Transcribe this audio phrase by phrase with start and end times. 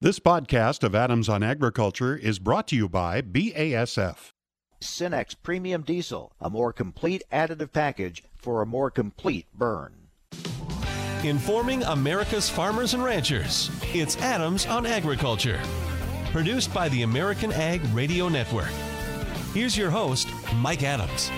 [0.00, 4.30] This podcast of Adams on Agriculture is brought to you by BASF.
[4.80, 9.94] Cenex Premium Diesel, a more complete additive package for a more complete burn.
[11.24, 15.60] Informing America's farmers and ranchers, it's Adams on Agriculture.
[16.26, 18.70] Produced by the American Ag Radio Network.
[19.52, 20.28] Here's your host,
[20.58, 21.32] Mike Adams.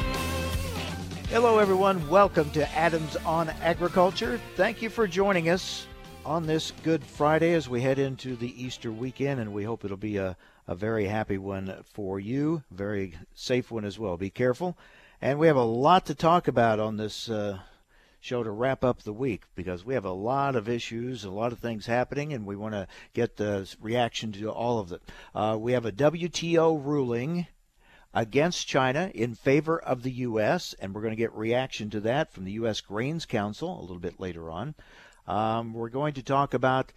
[1.31, 2.07] Hello, everyone.
[2.11, 4.39] Welcome to Adams on Agriculture.
[4.55, 5.87] Thank you for joining us
[6.25, 9.97] on this Good Friday as we head into the Easter weekend, and we hope it'll
[9.97, 10.37] be a,
[10.67, 14.17] a very happy one for you, very safe one as well.
[14.17, 14.77] Be careful.
[15.23, 17.61] And we have a lot to talk about on this uh,
[18.21, 21.53] show to wrap up the week because we have a lot of issues, a lot
[21.53, 25.03] of things happening, and we want to get the reaction to all of it.
[25.35, 27.47] Uh, we have a WTO ruling
[28.13, 32.33] against China in favor of the U.S., and we're going to get reaction to that
[32.33, 32.81] from the U.S.
[32.81, 34.75] Grains Council a little bit later on.
[35.31, 36.93] Um, we're going to talk about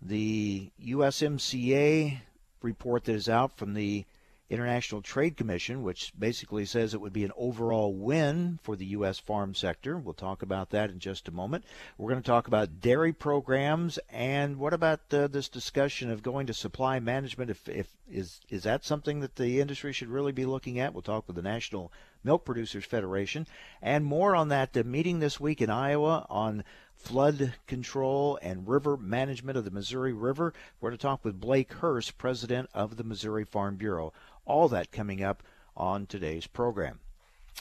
[0.00, 2.18] the USMCA
[2.62, 4.04] report that is out from the
[4.48, 9.18] International Trade Commission, which basically says it would be an overall win for the U.S.
[9.18, 9.98] farm sector.
[9.98, 11.64] We'll talk about that in just a moment.
[11.98, 16.46] We're going to talk about dairy programs and what about uh, this discussion of going
[16.46, 17.50] to supply management?
[17.50, 20.92] If, if is is that something that the industry should really be looking at?
[20.92, 21.90] We'll talk with the National
[22.22, 23.48] Milk Producers Federation
[23.82, 24.74] and more on that.
[24.74, 26.62] The meeting this week in Iowa on
[26.96, 30.52] flood control and river management of the Missouri River.
[30.80, 34.12] We're going to talk with Blake Hurst, president of the Missouri Farm Bureau.
[34.44, 35.42] All that coming up
[35.76, 37.00] on today's program.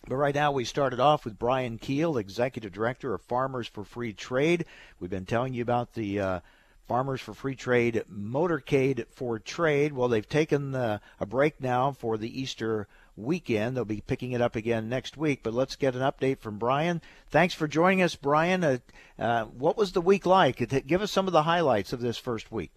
[0.07, 4.13] But right now, we started off with Brian Kuehl, Executive Director of Farmers for Free
[4.13, 4.65] Trade.
[4.99, 6.39] We've been telling you about the uh,
[6.87, 9.93] Farmers for Free Trade Motorcade for Trade.
[9.93, 13.75] Well, they've taken uh, a break now for the Easter weekend.
[13.75, 15.41] They'll be picking it up again next week.
[15.43, 17.01] But let's get an update from Brian.
[17.29, 18.63] Thanks for joining us, Brian.
[18.63, 18.77] Uh,
[19.17, 20.85] uh, what was the week like?
[20.87, 22.71] Give us some of the highlights of this first week.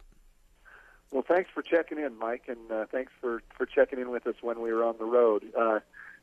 [1.12, 4.34] Well, thanks for checking in, Mike, and uh, thanks for, for checking in with us
[4.42, 5.44] when we were on the road.
[5.56, 5.78] Uh,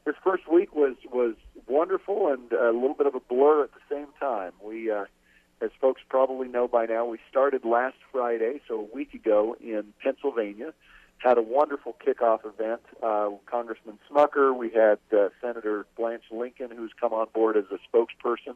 [0.05, 1.36] this first week was was
[1.67, 4.52] wonderful and a little bit of a blur at the same time.
[4.61, 5.05] We, uh,
[5.61, 9.93] as folks probably know by now, we started last Friday, so a week ago, in
[10.04, 10.73] Pennsylvania
[11.23, 12.82] had a wonderful kickoff event.
[13.02, 17.80] Uh, Congressman Smucker, we had uh, Senator Blanche Lincoln, who's come on board as a
[17.88, 18.56] spokesperson.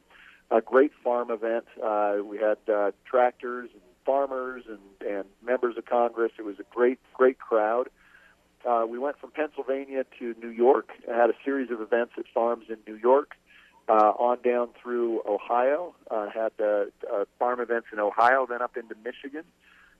[0.52, 1.66] A great farm event.
[1.82, 6.34] Uh, we had uh, tractors and farmers and, and members of Congress.
[6.38, 7.88] It was a great, great crowd.
[8.68, 12.26] Uh, we went from Pennsylvania to New York and had a series of events at
[12.34, 13.36] farms in New York,
[13.88, 15.96] uh, on down through Ohio.
[16.12, 19.44] Uh, had uh, uh, farm events in Ohio, then up into Michigan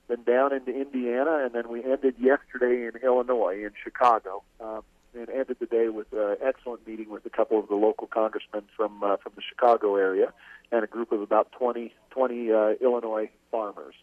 [0.08, 4.82] then down into Indiana, and then we ended yesterday in Illinois, in Chicago, um,
[5.14, 8.64] and ended the day with an excellent meeting with a couple of the local congressmen
[8.76, 10.32] from uh, from the Chicago area,
[10.72, 13.94] and a group of about 20, 20 uh, Illinois farmers.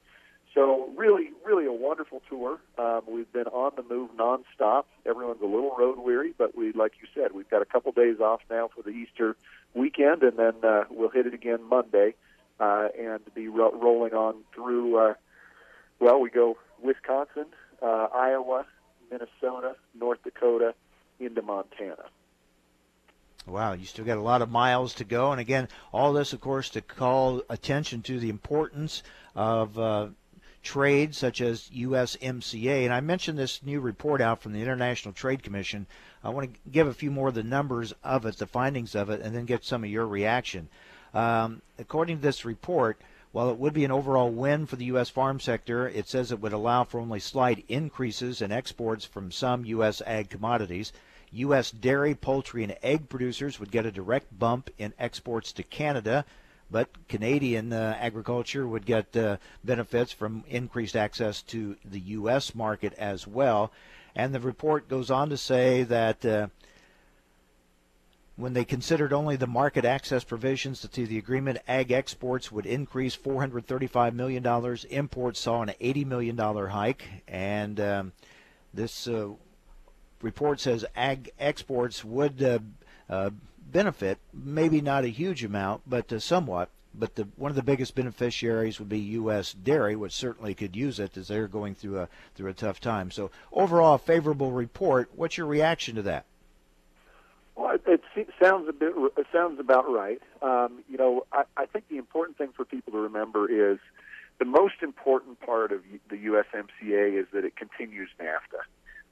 [0.54, 2.60] So really, really a wonderful tour.
[2.78, 4.86] Um, we've been on the move nonstop.
[5.06, 8.22] Everyone's a little road weary, but we, like you said, we've got a couple days
[8.22, 9.36] off now for the Easter
[9.74, 12.16] weekend, and then uh, we'll hit it again Monday,
[12.62, 15.14] uh, and be ro- rolling on through uh,
[16.00, 17.46] well, we go Wisconsin,
[17.82, 18.66] uh, Iowa,
[19.12, 20.74] Minnesota, North Dakota,
[21.20, 22.06] into Montana.
[23.48, 25.32] Wow, you still got a lot of miles to go.
[25.32, 29.04] And again, all this, of course, to call attention to the importance
[29.36, 30.08] of uh,
[30.64, 32.86] trade such as USMCA.
[32.86, 35.86] And I mentioned this new report out from the International Trade Commission.
[36.24, 39.12] I want to give a few more of the numbers of it, the findings of
[39.12, 40.68] it, and then get some of your reaction.
[41.14, 43.00] Um, according to this report,
[43.36, 45.10] while it would be an overall win for the U.S.
[45.10, 49.66] farm sector, it says it would allow for only slight increases in exports from some
[49.66, 50.02] U.S.
[50.06, 50.94] ag commodities.
[51.32, 51.70] U.S.
[51.70, 56.24] dairy, poultry, and egg producers would get a direct bump in exports to Canada,
[56.72, 59.36] but Canadian uh, agriculture would get uh,
[59.66, 62.56] benefits from increased access to the U.S.
[62.56, 63.70] market as well.
[64.16, 66.48] And the report goes on to say that uh,
[68.38, 73.16] when they considered only the market access provisions to the agreement, ag exports would increase
[73.16, 74.46] $435 million.
[74.90, 77.08] Imports saw an $80 million hike.
[77.28, 78.12] And um,
[78.74, 79.30] this uh,
[80.22, 82.60] report says ag exports would uh,
[83.10, 83.30] uh,
[83.72, 86.70] benefit, maybe not a huge amount, but uh, somewhat.
[86.98, 89.52] But the, one of the biggest beneficiaries would be U.S.
[89.52, 93.12] dairy, which certainly could use it as they're going through a through a tough time.
[93.12, 95.10] So overall, a favorable report.
[95.14, 96.26] What's your reaction to that?
[97.56, 98.94] Well, it, it sounds a bit.
[99.18, 100.22] It sounds about right.
[100.42, 103.80] Um, you know, I, I think the important thing for people to remember is
[104.40, 108.62] the most important part of the USMCA is that it continues NAFTA.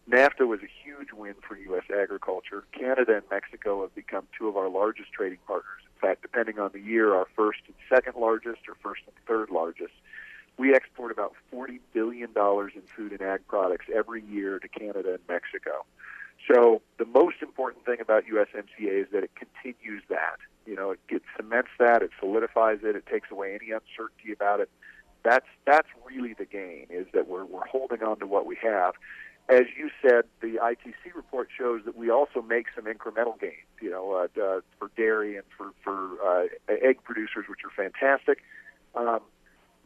[0.09, 1.85] NAFTA was a huge win for U.S.
[1.89, 2.65] agriculture.
[2.77, 5.79] Canada and Mexico have become two of our largest trading partners.
[5.95, 9.49] In fact, depending on the year, our first and second largest, or first and third
[9.49, 9.93] largest.
[10.57, 15.19] we export about $40 billion in food and ag products every year to Canada and
[15.29, 15.85] Mexico.
[16.51, 20.37] So the most important thing about USMCA is that it continues that.
[20.65, 24.59] You know, it, it cements that, it solidifies it, it takes away any uncertainty about
[24.59, 24.69] it.
[25.23, 28.93] That's that's really the gain is that we're we're holding on to what we have.
[29.49, 33.53] As you said, the ITC report shows that we also make some incremental gains.
[33.81, 38.39] You know, uh, uh, for dairy and for for uh, egg producers, which are fantastic.
[38.95, 39.21] Um,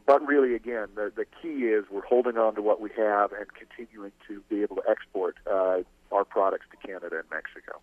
[0.08, 3.46] but really, again, the, the key is we're holding on to what we have and
[3.54, 5.80] continuing to be able to export uh,
[6.12, 7.82] our products to Canada and Mexico.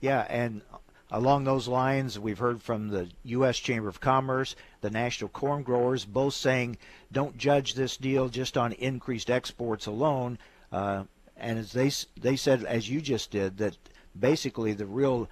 [0.00, 0.62] Yeah, and
[1.10, 3.58] along those lines, we've heard from the U.S.
[3.58, 6.78] Chamber of Commerce, the National Corn Growers, both saying
[7.10, 10.38] don't judge this deal just on increased exports alone.
[10.70, 11.04] Uh,
[11.36, 11.90] and as they
[12.20, 13.76] they said, as you just did, that
[14.18, 15.28] basically the real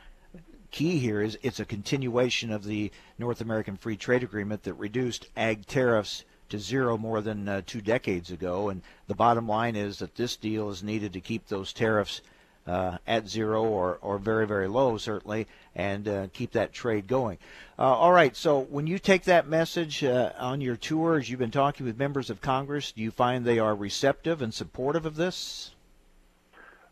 [0.70, 5.28] key here is it's a continuation of the North American Free Trade Agreement that reduced
[5.36, 8.68] ag tariffs to zero more than uh, two decades ago.
[8.68, 12.20] And the bottom line is that this deal is needed to keep those tariffs
[12.66, 17.38] uh, at zero or, or very, very low, certainly, and uh, keep that trade going.
[17.78, 21.50] Uh, all right, so when you take that message uh, on your tours, you've been
[21.50, 25.70] talking with members of Congress, do you find they are receptive and supportive of this?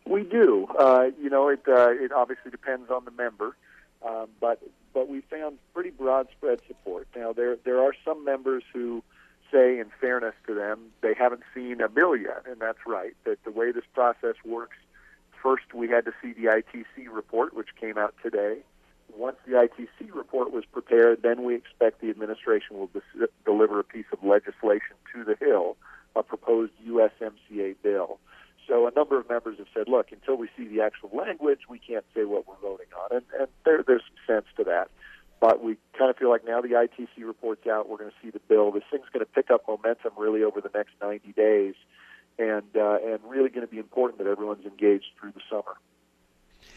[0.07, 0.67] We do.
[0.79, 3.57] Uh, you know, it, it obviously depends on the member.
[4.07, 4.61] Um, but
[4.95, 7.09] but we found pretty broad spread support.
[7.17, 9.03] Now there there are some members who
[9.51, 13.15] say, in fairness to them, they haven't seen a bill yet, and that's right.
[13.25, 14.77] That the way this process works,
[15.43, 18.59] first we had to see the ITC report, which came out today.
[19.17, 23.85] Once the ITC report was prepared, then we expect the administration will dis- deliver a
[23.85, 25.77] piece of legislation to the Hill,
[26.15, 28.19] a proposed USMCA bill.
[28.67, 31.79] So a number of members have said, look, until we see the actual language, we
[31.79, 33.19] can't say what we're voting on.
[33.19, 34.91] And, and there, there's some sense to that.
[35.41, 38.31] But we kind of feel like now the ITC report's out, we're going to see
[38.31, 38.73] the bill.
[38.73, 41.75] This thing's going to pick up momentum really over the next 90 days,
[42.39, 45.77] and uh, and really going to be important that everyone's engaged through the summer.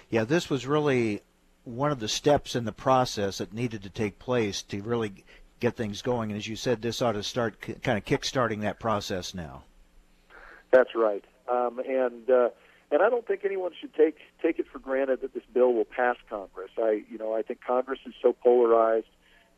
[0.09, 1.21] Yeah, this was really
[1.63, 5.23] one of the steps in the process that needed to take place to really
[5.59, 6.31] get things going.
[6.31, 9.63] And as you said, this ought to start kind of kick-starting that process now.
[10.71, 11.23] That's right.
[11.47, 12.49] Um, and uh,
[12.91, 15.85] and I don't think anyone should take take it for granted that this bill will
[15.85, 16.71] pass Congress.
[16.77, 19.07] I you know I think Congress is so polarized.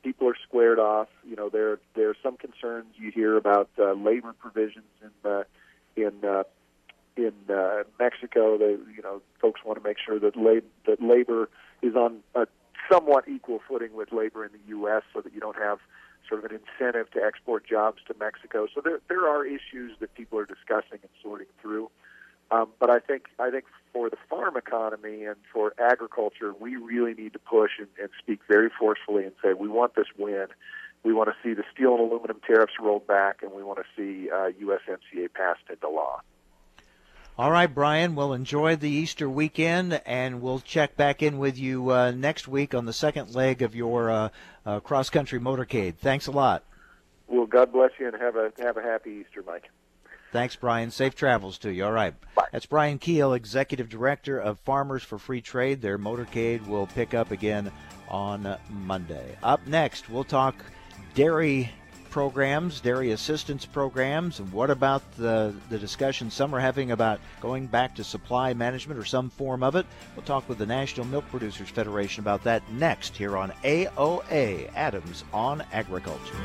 [0.04, 1.08] People are squared off.
[1.28, 5.44] You know there there are some concerns you hear about uh, labor provisions in uh,
[5.96, 6.44] in uh,
[7.16, 8.58] in uh, Mexico.
[8.58, 11.50] They you know folks want to make sure that lab- that labor
[11.82, 12.48] is on a
[12.92, 15.04] somewhat equal footing with labor in the U.S.
[15.14, 15.80] so that you don't have
[16.28, 18.68] sort of an incentive to export jobs to Mexico.
[18.74, 21.90] So there there are issues that people are discussing and sorting through.
[22.52, 27.14] Um, but I think I think for the farm economy and for agriculture, we really
[27.14, 30.48] need to push and, and speak very forcefully and say we want this win.
[31.04, 33.86] We want to see the steel and aluminum tariffs rolled back, and we want to
[33.96, 36.22] see uh, USMCA passed into law.
[37.38, 38.14] All right, Brian.
[38.14, 42.76] We'll enjoy the Easter weekend, and we'll check back in with you uh, next week
[42.76, 44.30] on the second leg of your uh,
[44.66, 45.96] uh, cross country motorcade.
[45.96, 46.64] Thanks a lot.
[47.28, 49.70] Well, God bless you, and have a have a happy Easter, Mike.
[50.32, 50.92] Thanks, Brian.
[50.92, 51.86] Safe travels to you.
[51.86, 52.14] All right.
[52.36, 52.46] Bye.
[52.52, 55.82] That's Brian Kuehl, Executive Director of Farmers for Free Trade.
[55.82, 57.72] Their motorcade will pick up again
[58.08, 59.38] on Monday.
[59.44, 60.56] Up next, we'll talk
[61.16, 61.72] dairy
[62.10, 67.66] programs, dairy assistance programs, and what about the, the discussion some are having about going
[67.66, 69.86] back to supply management or some form of it?
[70.16, 75.24] We'll talk with the National Milk Producers Federation about that next here on AOA Adams
[75.34, 76.36] on Agriculture.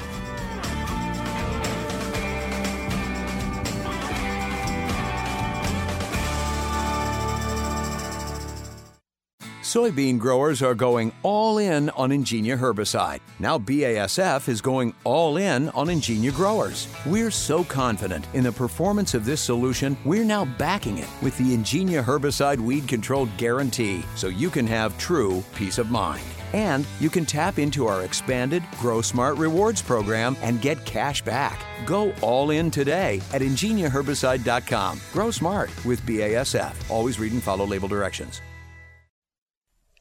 [9.76, 13.20] Soybean growers are going all in on Ingenia herbicide.
[13.38, 16.88] Now BASF is going all in on Ingenia growers.
[17.04, 21.54] We're so confident in the performance of this solution, we're now backing it with the
[21.54, 26.24] Ingenia herbicide weed control guarantee so you can have true peace of mind.
[26.54, 31.60] And you can tap into our expanded Grow Smart Rewards program and get cash back.
[31.84, 35.02] Go all in today at ingeniaherbicide.com.
[35.12, 36.90] Grow smart with BASF.
[36.90, 38.40] Always read and follow label directions.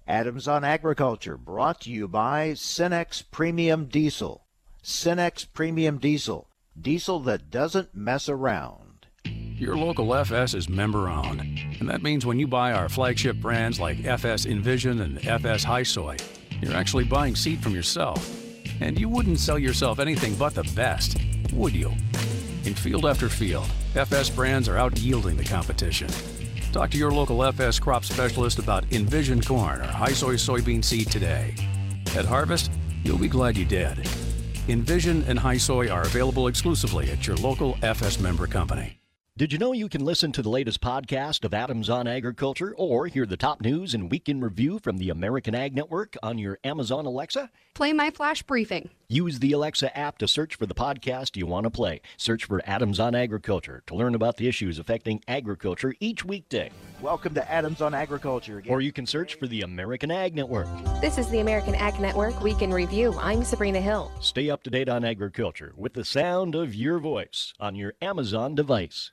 [0.07, 4.45] Adams on Agriculture, brought to you by Cenex Premium Diesel.
[4.83, 6.47] Cenex Premium Diesel,
[6.79, 9.07] diesel that doesn't mess around.
[9.23, 11.41] Your local FS is member owned,
[11.79, 15.81] and that means when you buy our flagship brands like FS Envision and FS High
[15.81, 16.17] Soy,
[16.61, 18.31] you're actually buying seed from yourself.
[18.81, 21.17] And you wouldn't sell yourself anything but the best,
[21.51, 21.91] would you?
[22.65, 26.09] In field after field, FS brands are out yielding the competition.
[26.75, 31.09] Talk to your local FS crop specialist about Envision corn or high soy soybean seed
[31.09, 31.55] today.
[32.17, 32.69] At harvest,
[33.01, 34.05] you'll be glad you did.
[34.67, 38.99] Envision and High Soy are available exclusively at your local FS member company.
[39.37, 43.07] Did you know you can listen to the latest podcast of Adams on Agriculture or
[43.07, 46.57] hear the top news and week in review from the American Ag Network on your
[46.63, 47.51] Amazon Alexa?
[47.73, 48.91] Play my flash briefing.
[49.09, 51.99] Use the Alexa app to search for the podcast you want to play.
[52.15, 56.71] Search for Adams on Agriculture to learn about the issues affecting agriculture each weekday.
[57.01, 58.71] Welcome to Adams on Agriculture again.
[58.71, 60.69] Or you can search for the American Ag Network.
[61.01, 63.13] This is the American Ag Network Week in Review.
[63.19, 64.13] I'm Sabrina Hill.
[64.21, 68.55] Stay up to date on agriculture with the sound of your voice on your Amazon
[68.55, 69.11] device.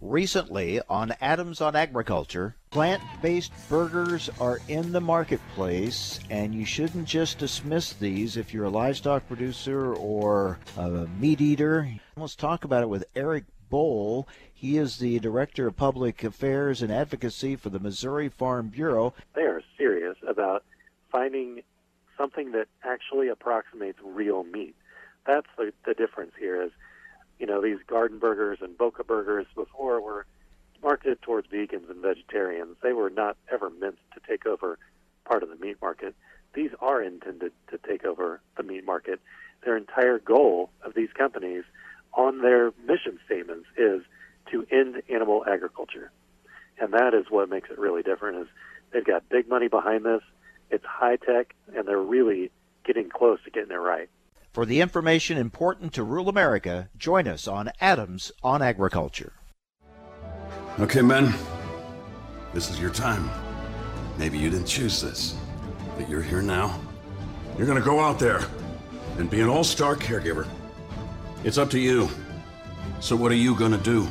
[0.00, 7.08] Recently on Adams on Agriculture, plant based burgers are in the marketplace, and you shouldn't
[7.08, 11.90] just dismiss these if you're a livestock producer or a meat eater.
[12.14, 14.26] Let's talk about it with Eric Bohl.
[14.52, 19.14] He is the Director of Public Affairs and Advocacy for the Missouri Farm Bureau.
[19.34, 20.62] They are serious about
[21.10, 21.62] finding
[22.18, 24.76] something that actually approximates real meat.
[25.26, 26.70] That's the, the difference here is
[27.38, 30.26] you know, these garden burgers and Boca burgers before were
[30.82, 32.76] marketed towards vegans and vegetarians.
[32.82, 34.78] They were not ever meant to take over
[35.24, 36.14] part of the meat market.
[36.54, 39.20] These are intended to take over the meat market.
[39.64, 41.64] Their entire goal of these companies
[42.14, 44.02] on their mission statements is
[44.50, 46.10] to end animal agriculture.
[46.78, 48.46] And that is what makes it really different is
[48.92, 50.22] they've got big money behind this.
[50.70, 52.50] It's high tech and they're really
[52.84, 54.08] getting close to getting it right.
[54.56, 59.34] For the information important to rural America, join us on Adams on Agriculture.
[60.78, 61.34] Okay, men,
[62.54, 63.28] this is your time.
[64.16, 65.36] Maybe you didn't choose this,
[65.98, 66.80] but you're here now.
[67.58, 68.40] You're gonna go out there
[69.18, 70.48] and be an all star caregiver.
[71.44, 72.08] It's up to you.
[73.00, 74.08] So, what are you gonna do?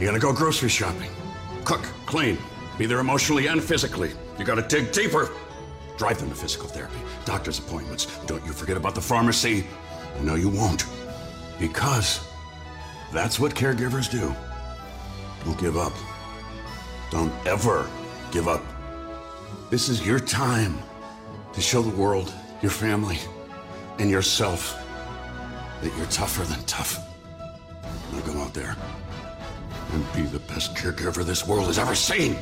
[0.00, 1.10] You're gonna go grocery shopping,
[1.64, 2.38] cook, clean,
[2.78, 4.12] be there emotionally and physically.
[4.38, 5.28] You gotta dig deeper.
[5.96, 8.06] Drive them to physical therapy, doctor's appointments.
[8.26, 9.66] Don't you forget about the pharmacy.
[10.20, 10.84] No, you won't.
[11.58, 12.20] Because
[13.12, 14.34] that's what caregivers do.
[15.44, 15.92] Don't give up.
[17.10, 17.88] Don't ever
[18.30, 18.62] give up.
[19.70, 20.78] This is your time
[21.52, 23.18] to show the world, your family,
[23.98, 24.82] and yourself
[25.82, 26.98] that you're tougher than tough.
[28.12, 28.76] Now go out there
[29.92, 32.36] and be the best caregiver this world has ever seen.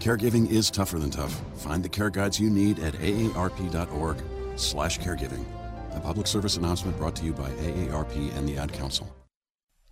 [0.00, 1.42] Caregiving is tougher than tough.
[1.56, 4.16] Find the care guides you need at aarp.org
[4.56, 5.44] slash caregiving.
[5.94, 9.14] A public service announcement brought to you by AARP and the Ad Council.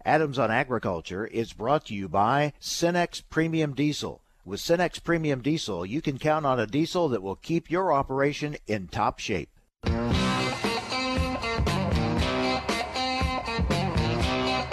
[0.06, 4.22] Adams on Agriculture is brought to you by Cenex Premium Diesel.
[4.46, 8.56] With Cenex Premium Diesel, you can count on a diesel that will keep your operation
[8.66, 9.50] in top shape.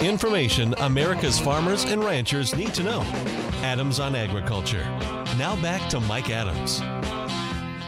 [0.00, 3.45] Information America's farmers and ranchers need to know.
[3.62, 4.84] Adams on Agriculture.
[5.38, 6.80] Now back to Mike Adams.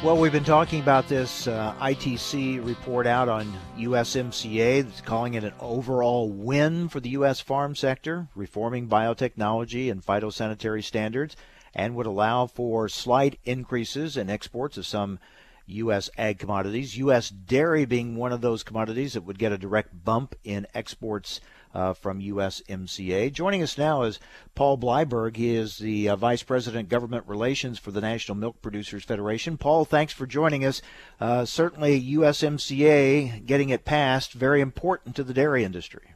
[0.03, 5.43] Well, we've been talking about this uh, ITC report out on USMCA that's calling it
[5.43, 7.41] an overall win for the U.S.
[7.41, 11.35] farm sector, reforming biotechnology and phytosanitary standards,
[11.75, 15.19] and would allow for slight increases in exports of some
[15.67, 16.11] U.S.
[16.17, 16.97] ag commodities.
[16.99, 17.29] U.S.
[17.29, 21.41] dairy being one of those commodities that would get a direct bump in exports
[21.75, 23.33] uh, from USMCA.
[23.33, 24.19] Joining us now is
[24.55, 25.37] Paul Bleiberg.
[25.37, 29.57] He is the uh, Vice President Government Relations for the National Milk Producers Federation.
[29.57, 30.83] Paul, thanks for joining us.
[31.21, 36.15] Uh, certainly, USMCA getting it passed, very important to the dairy industry.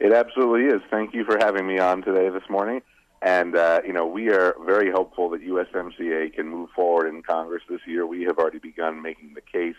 [0.00, 0.80] It absolutely is.
[0.90, 2.82] Thank you for having me on today this morning.
[3.20, 7.62] And, uh, you know, we are very hopeful that USMCA can move forward in Congress
[7.68, 8.06] this year.
[8.06, 9.74] We have already begun making the case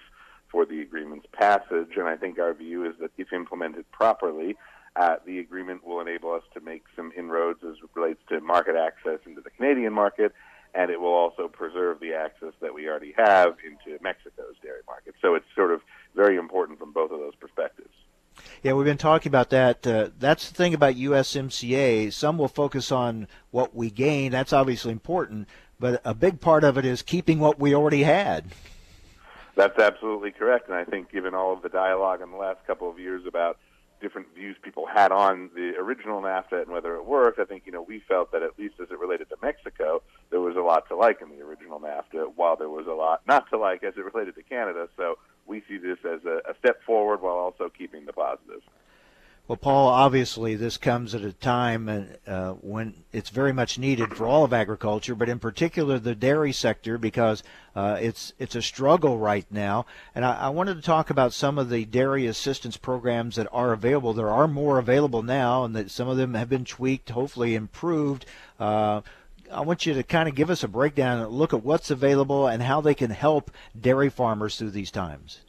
[0.52, 4.58] for the agreement's passage, and I think our view is that if implemented properly,
[4.96, 8.76] uh, the agreement will enable us to make some inroads as it relates to market
[8.76, 10.34] access into the Canadian market,
[10.74, 15.16] and it will also preserve the access that we already have into Mexico's dairy market.
[15.22, 15.82] So it's sort of
[16.16, 17.94] very important from both of those perspectives.
[18.64, 19.86] Yeah, we've been talking about that.
[19.86, 22.12] Uh, that's the thing about USMCA.
[22.14, 24.32] Some will focus on what we gain.
[24.32, 25.48] That's obviously important,
[25.80, 28.46] but a big part of it is keeping what we already had.
[29.60, 32.90] That's absolutely correct, and I think given all of the dialogue in the last couple
[32.90, 33.58] of years about
[34.00, 37.74] different views people had on the original NAFTA and whether it worked, I think you
[37.74, 40.88] know we felt that at least as it related to Mexico, there was a lot
[40.88, 43.96] to like in the original NAFTA, while there was a lot not to like as
[43.98, 44.88] it related to Canada.
[44.96, 48.64] So we see this as a, a step forward while also keeping the positives.
[49.50, 54.28] Well, Paul, obviously this comes at a time uh, when it's very much needed for
[54.28, 57.42] all of agriculture, but in particular the dairy sector because
[57.76, 59.88] uh, it's it's a struggle right now.
[60.14, 63.74] And I, I, wanted to talk about some of the dairy assistance programs that are
[63.74, 64.14] available.
[64.14, 68.28] There are more available now, and that some of them have been tweaked, hopefully improved.
[68.60, 69.02] Uh,
[69.52, 72.46] I want you to kind of give us a breakdown, and look at what's available,
[72.46, 73.50] and how they can help
[73.82, 75.40] dairy farmers through these times.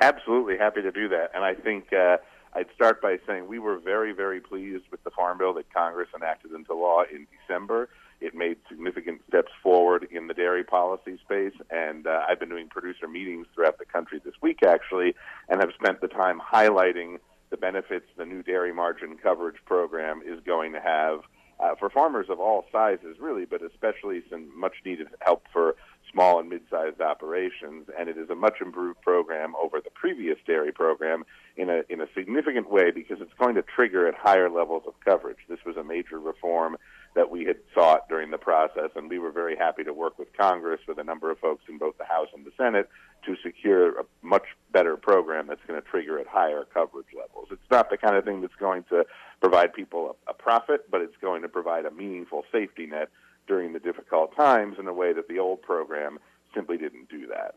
[0.00, 2.16] Absolutely happy to do that, and I think uh,
[2.54, 6.08] I'd start by saying we were very, very pleased with the farm bill that Congress
[6.14, 7.88] enacted into law in December.
[8.20, 12.68] It made significant steps forward in the dairy policy space, and uh, I've been doing
[12.68, 15.14] producer meetings throughout the country this week, actually,
[15.48, 17.18] and have spent the time highlighting
[17.50, 21.20] the benefits the new dairy margin coverage program is going to have
[21.60, 25.76] uh, for farmers of all sizes, really, but especially some much needed help for
[26.14, 30.72] small and mid-sized operations, and it is a much improved program over the previous dairy
[30.72, 31.24] program
[31.56, 34.94] in a in a significant way because it's going to trigger at higher levels of
[35.04, 35.38] coverage.
[35.48, 36.76] This was a major reform
[37.14, 40.28] that we had sought during the process, and we were very happy to work with
[40.36, 42.88] Congress with a number of folks in both the House and the Senate
[43.26, 47.48] to secure a much better program that's going to trigger at higher coverage levels.
[47.50, 49.04] It's not the kind of thing that's going to
[49.40, 53.10] provide people a, a profit, but it's going to provide a meaningful safety net
[53.46, 56.18] during the difficult times in a way that the old program
[56.54, 57.54] simply didn't do that.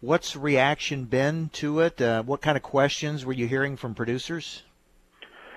[0.00, 2.00] What's reaction been to it?
[2.00, 4.62] Uh, what kind of questions were you hearing from producers?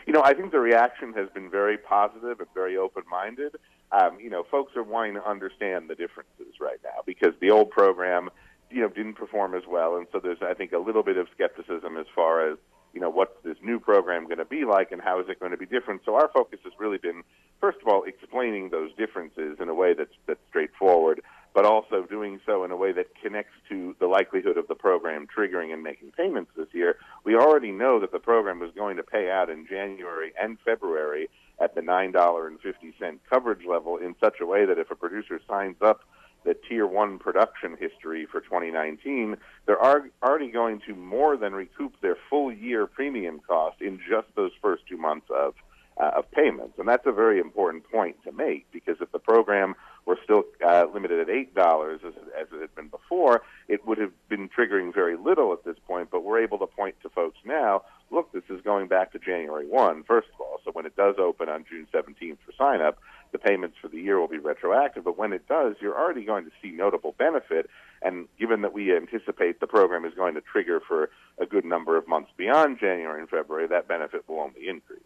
[0.05, 3.57] You know, I think the reaction has been very positive and very open-minded.
[3.91, 7.71] Um, you know, folks are wanting to understand the differences right now because the old
[7.71, 8.29] program,
[8.71, 11.27] you know, didn't perform as well, and so there's, I think, a little bit of
[11.33, 12.57] skepticism as far as
[12.97, 15.51] you know, what's this new program going to be like and how is it going
[15.51, 16.01] to be different?
[16.03, 17.21] So our focus has really been,
[17.61, 21.21] first of all, explaining those differences in a way that's, that's straightforward,
[21.53, 25.27] but also doing so in a way that connects to the likelihood of the program
[25.27, 26.97] triggering and making payments this year.
[27.23, 31.29] We already know that the program was going to pay out in January and February
[31.61, 36.01] at the $9.50 coverage level in such a way that if a producer signs up
[36.47, 39.35] the tier one production history for 2019,
[39.65, 39.83] they're
[40.23, 44.83] already going to more than recoup their full year premium cost in just those first
[44.87, 45.53] two months of
[45.99, 49.75] uh, of payments, and that's a very important point to make because if the program
[50.05, 53.97] were still uh, limited at eight dollars as, as it had been before, it would
[53.97, 56.09] have been triggering very little at this point.
[56.11, 57.81] But we're able to point to folks now.
[58.11, 60.59] Look, this is going back to January 1, first of all.
[60.63, 62.99] So when it does open on June 17th for sign up,
[63.37, 65.03] the payments for the year will be retroactive.
[65.03, 67.69] But when it does, you're already going to see notable benefit.
[68.01, 71.97] And given that we anticipate the program is going to trigger for a good number
[71.97, 75.01] of months beyond January and February, that benefit will only increase.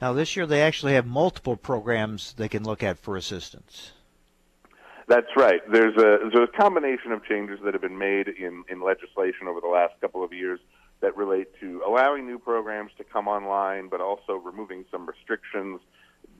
[0.00, 3.92] Now, this year they actually have multiple programs they can look at for assistance.
[5.06, 5.60] That's right.
[5.70, 9.60] There's a there's a combination of changes that have been made in, in legislation over
[9.60, 10.60] the last couple of years
[11.00, 15.80] that relate to allowing new programs to come online, but also removing some restrictions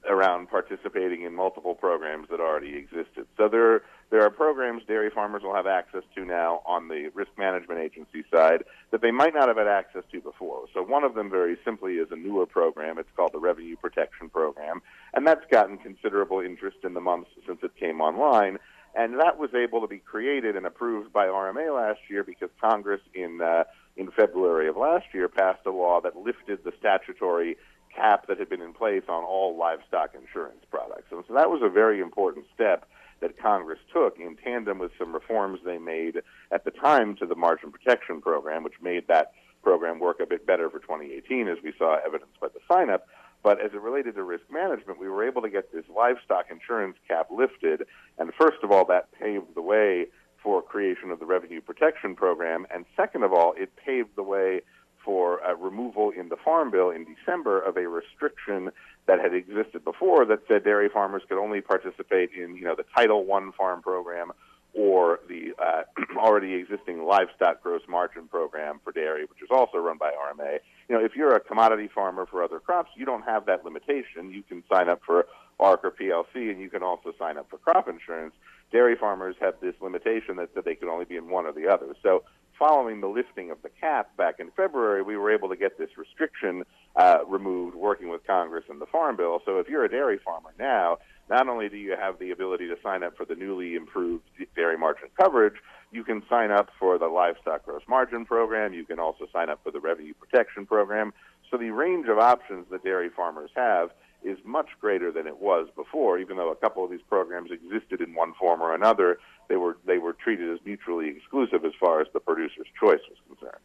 [0.09, 3.27] around participating in multiple programs that already existed.
[3.37, 7.31] So there there are programs dairy farmers will have access to now on the risk
[7.37, 10.67] management agency side that they might not have had access to before.
[10.73, 12.99] So one of them very simply is a newer program.
[12.99, 14.83] It's called the Revenue Protection Program,
[15.15, 18.59] and that's gotten considerable interest in the months since it came online.
[18.97, 23.01] And that was able to be created and approved by RMA last year because Congress
[23.13, 23.65] in uh,
[23.97, 27.57] in February of last year passed a law that lifted the statutory
[27.95, 31.11] cap that had been in place on all livestock insurance products.
[31.11, 32.89] And so that was a very important step
[33.21, 37.35] that Congress took in tandem with some reforms they made at the time to the
[37.35, 41.73] margin protection program, which made that program work a bit better for 2018, as we
[41.79, 43.07] saw evidenced by the sign up.
[43.43, 46.97] But as it related to risk management, we were able to get this livestock insurance
[47.09, 47.87] cap lifted.
[48.19, 50.07] And first of all, that paved the way
[50.43, 52.67] for creation of the revenue protection program.
[52.73, 54.63] And second of all, it paved the way
[55.05, 58.71] for uh, removal in the Farm Bill in December of a restriction
[59.07, 62.85] that had existed before that said dairy farmers could only participate in, you know, the
[62.97, 64.33] Title One farm program
[64.75, 65.83] or the uh,
[66.19, 70.59] already existing livestock gross margin program for dairy, which is also run by RMA.
[70.89, 74.31] You know, if you're a commodity farmer for other crops, you don't have that limitation.
[74.31, 75.27] You can sign up for
[75.61, 78.35] ARC or PLC, and you can also sign up for crop insurance.
[78.73, 81.69] Dairy farmers have this limitation that said they can only be in one or the
[81.69, 81.95] other.
[82.03, 82.25] So
[82.59, 85.91] following the lifting of the cap back in February, we were able to get this
[85.97, 86.65] restriction
[86.97, 89.41] uh, removed working with Congress and the Farm Bill.
[89.45, 92.77] So if you're a dairy farmer now, not only do you have the ability to
[92.83, 95.55] sign up for the newly improved dairy margin coverage,
[95.91, 98.75] you can sign up for the livestock gross margin program.
[98.75, 101.13] You can also sign up for the revenue protection program.
[101.51, 103.91] So the range of options that dairy farmers have
[104.23, 108.01] is much greater than it was before, even though a couple of these programs existed
[108.01, 112.01] in one form or another they were they were treated as mutually exclusive as far
[112.01, 113.61] as the producer's choice was concerned.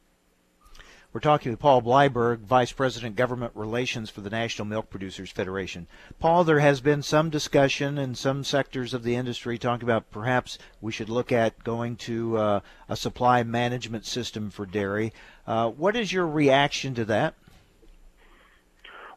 [1.11, 5.87] We're talking with Paul Bleiberg, Vice President Government Relations for the National Milk Producers Federation.
[6.19, 10.59] Paul, there has been some discussion in some sectors of the industry talking about perhaps
[10.81, 15.11] we should look at going to uh, a supply management system for dairy.
[15.47, 17.33] Uh, what is your reaction to that?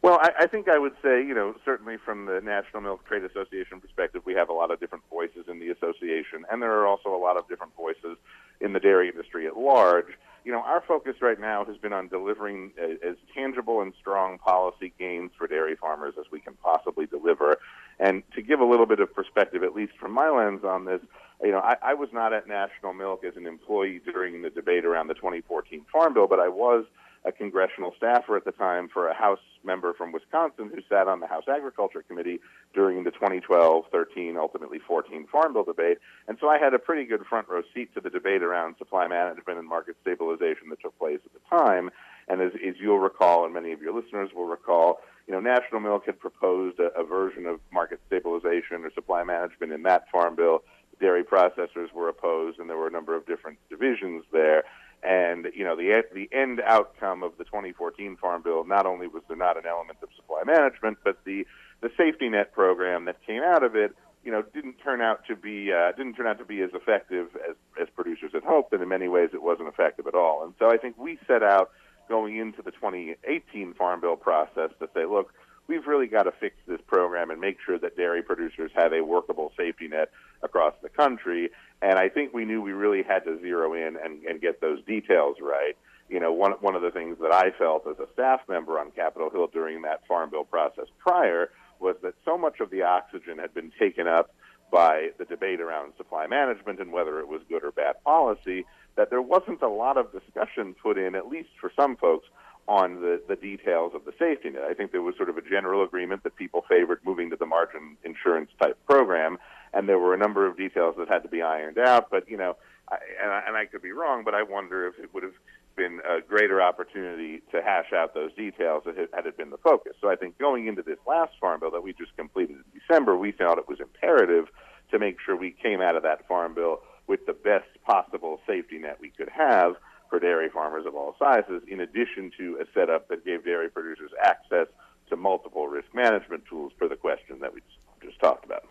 [0.03, 3.23] Well, I, I think I would say, you know, certainly from the National Milk Trade
[3.23, 6.89] Association perspective, we have a lot of different voices in the association, and there are
[6.89, 8.19] also a lot of different voices
[8.61, 10.19] in the dairy industry at large.
[10.45, 14.93] You know, our focus right now has been on delivering as tangible and strong policy
[14.99, 17.59] gains for dairy farmers as we can possibly deliver.
[18.01, 21.01] And to give a little bit of perspective, at least from my lens on this,
[21.41, 24.85] you know, I, I was not at National Milk as an employee during the debate
[24.85, 26.87] around the 2014 Farm Bill, but I was
[27.25, 31.21] a congressional staffer at the time for a House member from Wisconsin who sat on
[31.21, 32.41] the House Agriculture Committee
[32.75, 35.99] during the 2012, 13, ultimately 14 Farm Bill debate.
[36.27, 39.07] And so I had a pretty good front row seat to the debate around supply
[39.07, 41.91] management and market stabilization that took place at the time.
[42.29, 45.81] And as, as you'll recall, and many of your listeners will recall, you know, National
[45.81, 50.35] Milk had proposed a, a version of market stabilization or supply management in that farm
[50.35, 50.63] bill.
[51.01, 54.65] Dairy processors were opposed, and there were a number of different divisions there.
[55.03, 59.23] And you know, the the end outcome of the 2014 Farm Bill not only was
[59.29, 61.47] there not an element of supply management, but the
[61.81, 65.35] the safety net program that came out of it, you know, didn't turn out to
[65.35, 68.83] be uh, didn't turn out to be as effective as as producers had hoped, and
[68.83, 70.45] in many ways it wasn't effective at all.
[70.45, 71.71] And so I think we set out
[72.09, 75.33] going into the 2018 Farm Bill process to say, look,
[75.67, 79.03] we've really got to fix this program and make sure that dairy producers have a
[79.03, 80.11] workable safety net
[80.43, 81.51] across the country.
[81.83, 84.83] And I think we knew we really had to zero in and, and get those
[84.85, 85.77] details right.
[86.09, 88.93] You know, one one of the things that I felt as a staff member on
[88.93, 93.39] Capitol Hill during that Farm Bill process prior was that so much of the oxygen
[93.39, 94.33] had been taken up
[94.71, 98.65] by the debate around supply management and whether it was good or bad policy
[98.97, 102.27] that there wasn't a lot of discussion put in, at least for some folks,
[102.69, 104.63] on the, the details of the safety net.
[104.63, 107.47] I think there was sort of a general agreement that people favored moving to the
[107.47, 109.39] margin insurance type program,
[109.73, 112.11] and there were a number of details that had to be ironed out.
[112.11, 112.57] But you know,
[112.89, 115.35] I, and, I, and I could be wrong, but I wonder if it would have
[115.77, 119.93] been a greater opportunity to hash out those details had had it been the focus.
[120.01, 123.17] So I think going into this last farm bill that we just completed in December,
[123.17, 124.47] we felt it was imperative
[124.91, 128.79] to make sure we came out of that farm bill with the best possible safety
[128.79, 129.75] net we could have
[130.11, 134.11] for dairy farmers of all sizes, in addition to a setup that gave dairy producers
[134.23, 134.67] access
[135.09, 137.61] to multiple risk management tools for the question that we
[138.03, 138.65] just talked about.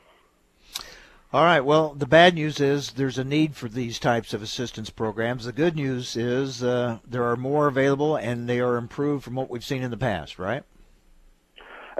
[1.33, 1.61] All right.
[1.61, 5.45] Well, the bad news is there's a need for these types of assistance programs.
[5.45, 9.49] The good news is uh, there are more available and they are improved from what
[9.49, 10.63] we've seen in the past, right?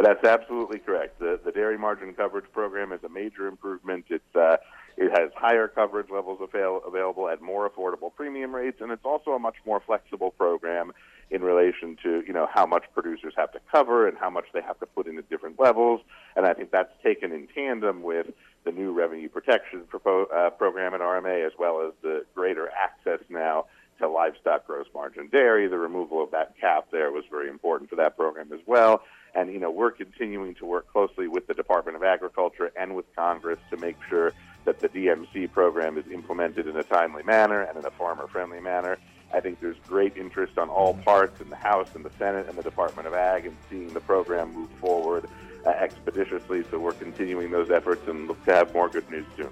[0.02, 1.20] That's absolutely correct.
[1.20, 4.06] The, the dairy margin coverage program is a major improvement.
[4.10, 4.58] It's uh,
[4.98, 9.32] it has higher coverage levels avail- available at more affordable premium rates, and it's also
[9.32, 10.92] a much more flexible program
[11.30, 14.62] in relation to you know how much producers have to cover and how much they
[14.62, 16.02] have to put in at different levels.
[16.36, 18.28] And I think that's taken in tandem with
[18.64, 23.20] the new revenue protection propo- uh, program at RMA, as well as the greater access
[23.30, 23.66] now
[24.00, 25.68] to livestock gross margin dairy.
[25.68, 29.02] The removal of that cap there was very important for that program as well.
[29.34, 33.06] And you know we're continuing to work closely with the Department of Agriculture and with
[33.16, 34.34] Congress to make sure
[34.66, 38.98] that the DMC program is implemented in a timely manner and in a farmer-friendly manner.
[39.34, 42.58] I think there's great interest on all parts in the House and the Senate and
[42.58, 45.28] the Department of Ag in seeing the program move forward
[45.66, 46.64] Uh, expeditiously.
[46.72, 49.50] So we're continuing those efforts and look to have more good news soon.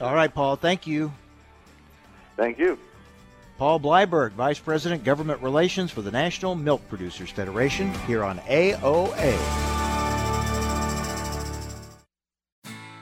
[0.00, 0.56] All right, Paul.
[0.56, 1.12] Thank you.
[2.36, 2.78] Thank you.
[3.56, 9.38] Paul Bleiberg, Vice President, Government Relations for the National Milk Producers Federation, here on AOA.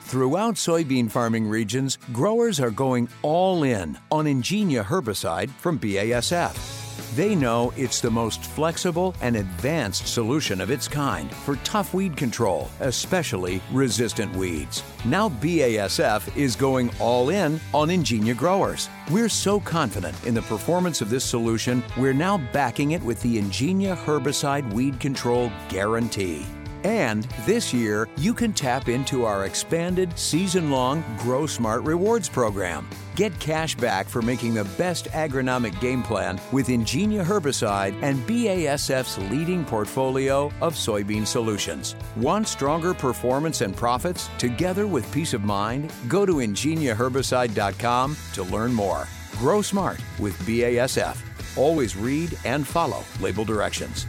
[0.02, 6.79] Throughout soybean farming regions, growers are going all in on Ingenia herbicide from BASF.
[7.16, 12.16] They know it's the most flexible and advanced solution of its kind for tough weed
[12.16, 14.84] control, especially resistant weeds.
[15.04, 18.88] Now BASF is going all in on Ingenia growers.
[19.10, 23.40] We're so confident in the performance of this solution, we're now backing it with the
[23.40, 26.46] Ingenia herbicide weed control guarantee.
[26.84, 32.88] And this year, you can tap into our expanded season long Grow Smart Rewards program.
[33.16, 39.18] Get cash back for making the best agronomic game plan with Ingenia herbicide and BASF's
[39.30, 41.96] leading portfolio of soybean solutions.
[42.16, 45.92] Want stronger performance and profits together with peace of mind?
[46.08, 49.06] Go to ingeniaherbicide.com to learn more.
[49.32, 51.18] Grow smart with BASF.
[51.58, 54.06] Always read and follow label directions.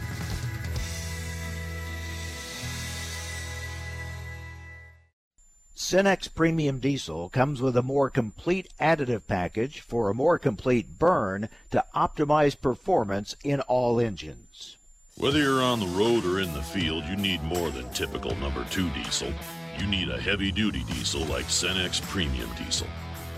[5.92, 11.50] Cenex Premium Diesel comes with a more complete additive package for a more complete burn
[11.70, 14.78] to optimize performance in all engines.
[15.18, 18.64] Whether you're on the road or in the field, you need more than typical number
[18.70, 19.34] 2 diesel.
[19.78, 22.86] You need a heavy duty diesel like Cenex Premium Diesel.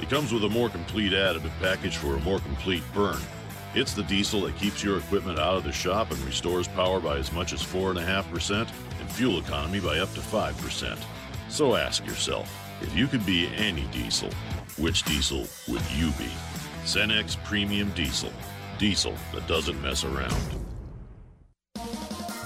[0.01, 3.19] It comes with a more complete additive package for a more complete burn.
[3.75, 7.17] It's the diesel that keeps your equipment out of the shop and restores power by
[7.17, 11.05] as much as 4.5% and fuel economy by up to 5%.
[11.55, 14.29] So ask yourself if you could be any diesel,
[14.77, 16.29] which diesel would you be?
[16.83, 18.33] Cenex Premium Diesel.
[18.77, 20.35] Diesel that doesn't mess around.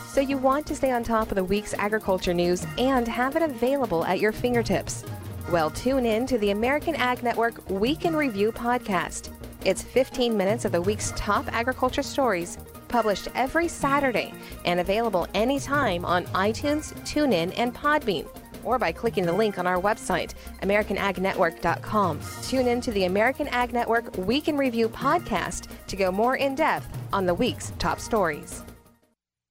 [0.08, 3.40] So you want to stay on top of the week's agriculture news and have it
[3.40, 5.06] available at your fingertips.
[5.50, 9.30] Well, tune in to the American Ag Network Week in Review podcast.
[9.64, 14.34] It's 15 minutes of the week's top agriculture stories, published every Saturday
[14.66, 18.28] and available anytime on iTunes, TuneIn, and Podbean,
[18.68, 22.20] or by clicking the link on our website, AmericanAgNetwork.com.
[22.42, 26.54] Tune in to the American Ag Network Week in Review podcast to go more in
[26.54, 28.62] depth on the week's top stories.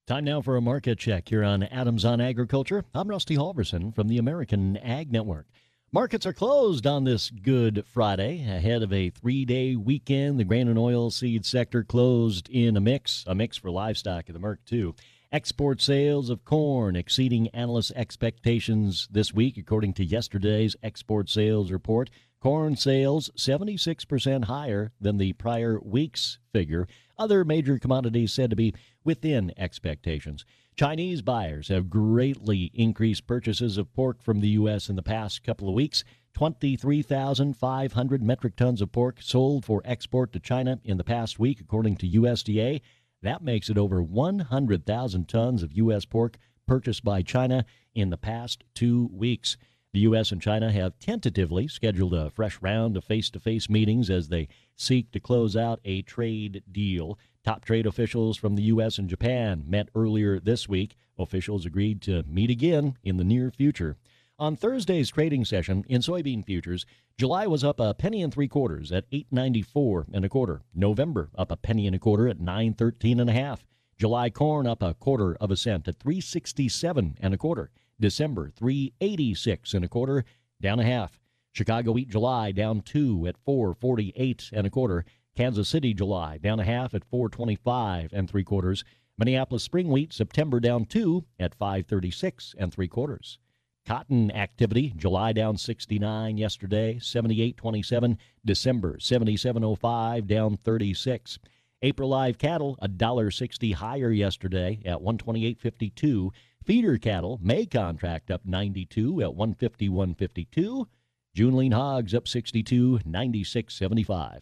[0.06, 2.86] Time now for a market check here on Adams on Agriculture.
[2.94, 5.48] I'm Rusty Halverson from the American Ag Network.
[5.92, 10.40] Markets are closed on this Good Friday ahead of a three day weekend.
[10.40, 14.34] The grain and oil seed sector closed in a mix, a mix for livestock in
[14.34, 14.96] the Merc, too.
[15.30, 22.10] Export sales of corn exceeding analyst expectations this week, according to yesterday's export sales report.
[22.40, 26.88] Corn sales 76% higher than the prior week's figure.
[27.18, 30.46] Other major commodities said to be within expectations.
[30.78, 34.88] Chinese buyers have greatly increased purchases of pork from the U.S.
[34.88, 36.06] in the past couple of weeks.
[36.36, 41.98] 23,500 metric tons of pork sold for export to China in the past week, according
[41.98, 42.80] to USDA.
[43.22, 46.06] That makes it over 100,000 tons of U.S.
[46.06, 49.58] pork purchased by China in the past two weeks.
[49.94, 50.32] The U.S.
[50.32, 54.48] and China have tentatively scheduled a fresh round of face to face meetings as they
[54.76, 57.18] seek to close out a trade deal.
[57.44, 58.98] Top trade officials from the U.S.
[58.98, 60.96] and Japan met earlier this week.
[61.18, 63.98] Officials agreed to meet again in the near future.
[64.40, 66.86] On Thursday's trading session in soybean futures,
[67.18, 70.62] July was up a penny and three quarters at 8.94 and a quarter.
[70.76, 73.66] November up a penny and a quarter at 9.13 and a half.
[73.98, 77.72] July corn up a quarter of a cent at 3.67 and a quarter.
[78.00, 80.24] December 386 and a quarter,
[80.62, 81.20] down a half.
[81.52, 85.04] Chicago wheat July down two at 448 and a quarter.
[85.36, 88.84] Kansas City July down a half at 425 and three quarters.
[89.18, 93.40] Minneapolis spring wheat September down two at 536 and three quarters.
[93.88, 98.18] Cotton activity July down 69 yesterday, 78.27.
[98.44, 101.40] December 77.05 down 36.
[101.82, 106.32] April live cattle $1.60 higher yesterday at 128.52.
[106.66, 110.86] Feeder cattle, May contract up 92 at 151.52.
[111.34, 114.40] June lean hogs up 62, 96.75.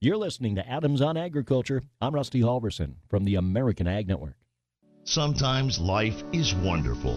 [0.00, 1.82] You're listening to Adams on Agriculture.
[2.00, 4.34] I'm Rusty Halverson from the American Ag Network.
[5.04, 7.16] Sometimes life is wonderful,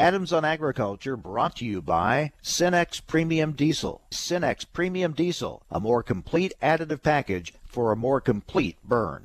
[0.00, 4.00] Adams on Agriculture brought to you by Cenex Premium Diesel.
[4.10, 9.22] Cenex Premium Diesel, a more complete additive package for a more complete burn.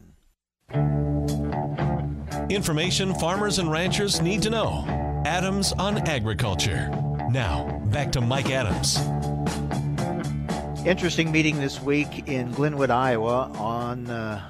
[2.50, 4.84] Information farmers and ranchers need to know.
[5.26, 6.90] Adams on Agriculture.
[7.32, 8.98] Now, back to Mike Adams.
[10.86, 14.46] Interesting meeting this week in Glenwood, Iowa on uh,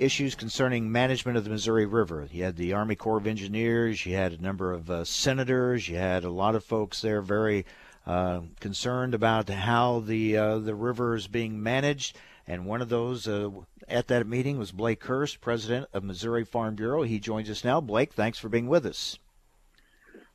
[0.00, 2.26] issues concerning management of the Missouri River.
[2.32, 5.96] You had the Army Corps of Engineers, you had a number of uh, senators, you
[5.96, 7.66] had a lot of folks there very
[8.06, 12.18] uh, concerned about how the uh, the river is being managed.
[12.46, 13.50] And one of those uh,
[13.88, 17.02] at that meeting was Blake Hurst, president of Missouri Farm Bureau.
[17.02, 17.80] He joins us now.
[17.80, 19.18] Blake, thanks for being with us.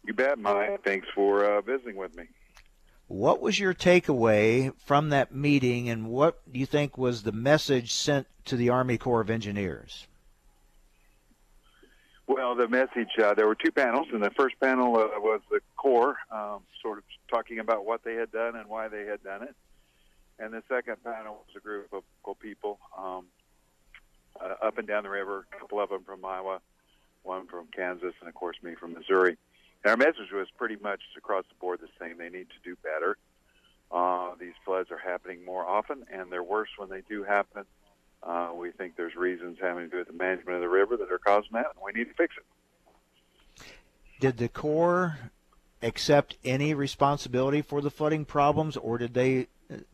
[0.05, 0.83] You bet, Mike.
[0.83, 2.25] Thanks for uh, visiting with me.
[3.07, 7.93] What was your takeaway from that meeting, and what do you think was the message
[7.93, 10.07] sent to the Army Corps of Engineers?
[12.27, 15.59] Well, the message uh, there were two panels, and the first panel uh, was the
[15.77, 19.43] Corps, um, sort of talking about what they had done and why they had done
[19.43, 19.55] it.
[20.39, 22.03] And the second panel was a group of
[22.39, 23.25] people um,
[24.41, 25.45] uh, up and down the river.
[25.53, 26.59] A couple of them from Iowa,
[27.21, 29.37] one from Kansas, and of course me from Missouri.
[29.85, 32.17] Our message was pretty much across the board the same.
[32.17, 33.17] They need to do better.
[33.91, 37.65] Uh, these floods are happening more often, and they're worse when they do happen.
[38.23, 41.11] Uh, we think there's reasons having to do with the management of the river that
[41.11, 43.65] are causing that, and we need to fix it.
[44.19, 45.19] Did the Corps
[45.83, 49.47] accept any responsibility for the flooding problems, or did they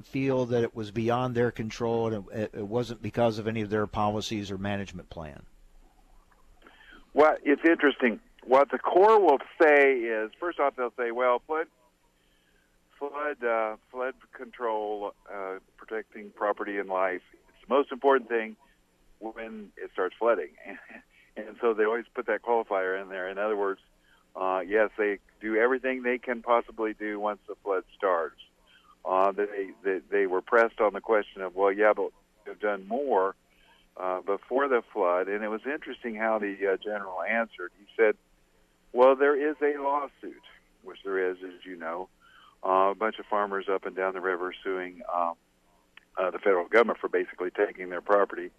[0.03, 3.69] feel that it was beyond their control and it, it wasn't because of any of
[3.69, 5.43] their policies or management plan?
[7.13, 8.19] Well, it's interesting.
[8.45, 11.67] What the Corps will say is, first off, they'll say, "Well, flood,
[12.97, 17.21] flood, uh, flood control, uh, protecting property and life.
[17.33, 18.55] It's the most important thing
[19.19, 20.49] when it starts flooding."
[21.37, 23.29] and so they always put that qualifier in there.
[23.29, 23.79] In other words,
[24.35, 28.39] uh, yes, they do everything they can possibly do once the flood starts.
[29.05, 32.11] Uh, they, they they were pressed on the question of, well, yeah, but
[32.45, 33.35] they've done more
[33.97, 37.71] uh, before the flood, and it was interesting how the uh, general answered.
[37.79, 38.15] He said,
[38.93, 40.43] "Well, there is a lawsuit,
[40.83, 42.09] which there is, as you know,
[42.65, 45.33] uh, a bunch of farmers up and down the river suing um,
[46.17, 48.51] uh, the federal government for basically taking their property."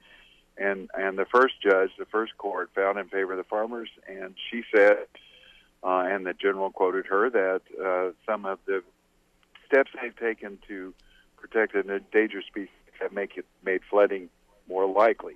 [0.59, 4.35] And and the first judge, the first court, found in favor of the farmers, and
[4.51, 5.07] she said,
[5.83, 8.83] uh, and the general quoted her that uh, some of the
[9.67, 10.95] steps they've taken to
[11.39, 12.69] protect an endangered species
[13.01, 14.29] have make it made flooding
[14.69, 15.35] more likely.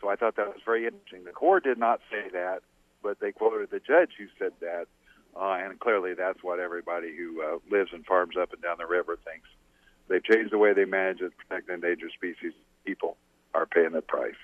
[0.00, 1.24] So I thought that was very interesting.
[1.24, 2.62] The Corps did not say that,
[3.02, 4.86] but they quoted the judge who said that,
[5.36, 8.86] uh, and clearly that's what everybody who uh, lives and farms up and down the
[8.86, 9.48] river thinks.
[10.08, 12.52] They've changed the way they manage it, protect endangered species.
[12.84, 13.16] People
[13.54, 14.34] are paying the price.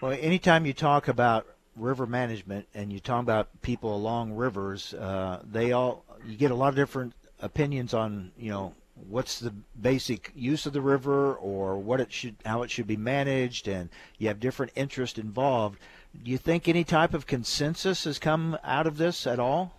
[0.00, 5.40] Well, anytime you talk about river management and you talk about people along rivers, uh,
[5.44, 8.74] they all you get a lot of different opinions on you know
[9.08, 12.96] what's the basic use of the river or what it should how it should be
[12.96, 15.78] managed and you have different interests involved
[16.24, 19.74] do you think any type of consensus has come out of this at all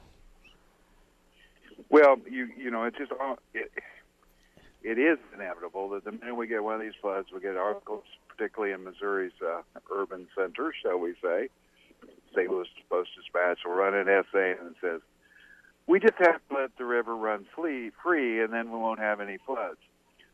[1.89, 3.11] well you you know it's just
[3.53, 3.71] it,
[4.83, 8.03] it is inevitable that the minute we get one of these floods we get articles
[8.27, 9.61] particularly in missouri's uh,
[9.95, 11.49] urban center shall we say
[12.35, 15.01] st louis post dispatch will run an essay and it says
[15.87, 19.19] we just have to let the river run free, free, and then we won't have
[19.19, 19.79] any floods.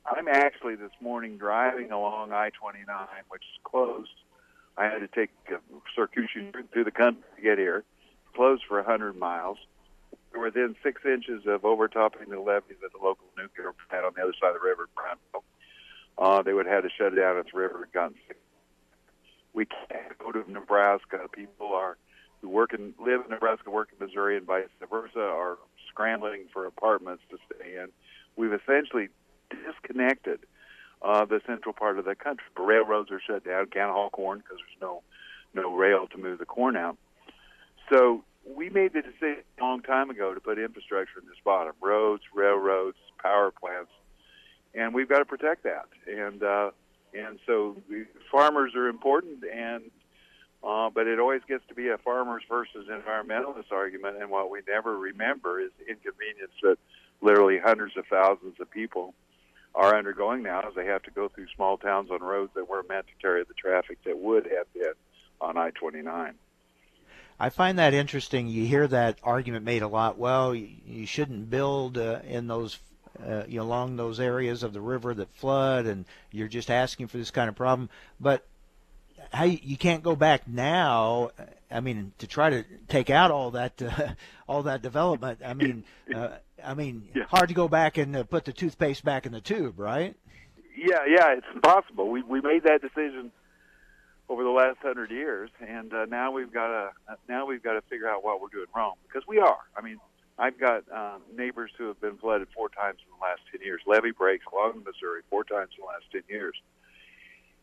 [0.05, 2.87] I'm actually this morning driving along I-29,
[3.29, 4.09] which is closed.
[4.77, 5.57] I had to take a
[5.95, 6.31] circuitous
[6.71, 7.83] through the country to get here.
[8.35, 9.57] Closed for 100 miles.
[10.33, 14.21] We're within six inches of overtopping the levees at the local nuclear plant on the
[14.21, 15.43] other side of the river, Brownville.
[16.17, 18.37] Uh, they would have had to shut down the river had gotten sick.
[19.53, 21.27] We can't go to Nebraska.
[21.31, 21.97] People are
[22.41, 25.57] who work and live in Nebraska, work in Missouri, and vice versa, are
[25.89, 27.89] scrambling for apartments to stay in.
[28.35, 29.09] We've essentially
[29.49, 30.39] disconnected
[31.01, 32.45] uh, the central part of the country.
[32.57, 33.67] Railroads are shut down.
[33.67, 35.01] Can't haul corn because there's no
[35.53, 36.97] no rail to move the corn out.
[37.91, 41.73] So we made the decision a long time ago to put infrastructure in this bottom:
[41.81, 43.91] roads, railroads, power plants,
[44.73, 45.85] and we've got to protect that.
[46.07, 46.71] And uh,
[47.13, 47.77] and so
[48.31, 49.83] farmers are important, and
[50.63, 54.61] uh, but it always gets to be a farmers versus environmentalist argument, and what we
[54.67, 56.77] never remember is the inconvenience that
[57.21, 59.13] literally hundreds of thousands of people
[59.75, 62.89] are undergoing now as they have to go through small towns on roads that weren't
[62.89, 64.93] meant to carry the traffic that would have been
[65.41, 66.33] on I 29.
[67.41, 68.47] I find that interesting.
[68.47, 70.17] You hear that argument made a lot.
[70.17, 72.79] Well, you shouldn't build uh, in those
[73.25, 77.07] uh, you know, along those areas of the river that flood, and you're just asking
[77.07, 77.89] for this kind of problem.
[78.19, 78.45] But
[79.31, 81.31] how you, can't go back now.
[81.69, 84.09] I mean, to try to take out all that uh,
[84.47, 85.39] all that development.
[85.45, 86.29] I mean, uh,
[86.65, 87.23] I mean, yeah.
[87.25, 90.15] hard to go back and uh, put the toothpaste back in the tube, right?
[90.75, 92.09] Yeah, yeah, it's impossible.
[92.09, 93.31] We we made that decision
[94.29, 97.81] over the last hundred years, and uh, now we've got to now we've got to
[97.81, 99.59] figure out what we're doing wrong because we are.
[99.75, 99.97] I mean,
[100.37, 103.81] I've got um, neighbors who have been flooded four times in the last ten years.
[103.85, 106.55] Levee breaks along the Missouri four times in the last ten years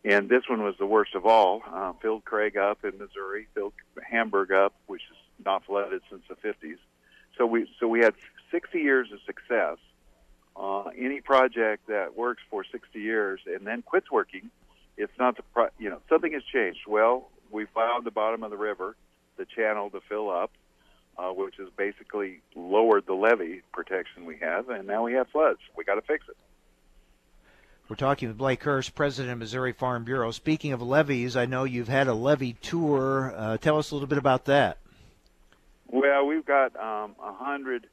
[0.07, 1.61] and this one was the worst of all.
[1.71, 3.73] Uh, filled Craig up in Missouri, filled
[4.09, 6.77] Hamburg up, which is not flooded since the 50s.
[7.37, 8.15] So we so we had
[8.51, 9.77] 60 years of success.
[10.55, 14.49] Uh, any project that works for 60 years and then quits working,
[14.97, 16.79] it's not the pro- you know something has changed.
[16.87, 18.95] Well, we found the bottom of the river,
[19.37, 20.51] the channel to fill up,
[21.17, 25.59] uh, which has basically lowered the levee protection we have, and now we have floods.
[25.77, 26.37] We got to fix it.
[27.89, 30.31] We're talking with Blake Hurst, president of Missouri Farm Bureau.
[30.31, 33.33] Speaking of levees, I know you've had a levee tour.
[33.33, 34.79] Uh, tell us a little bit about that.
[35.87, 37.87] Well, we've got um, 100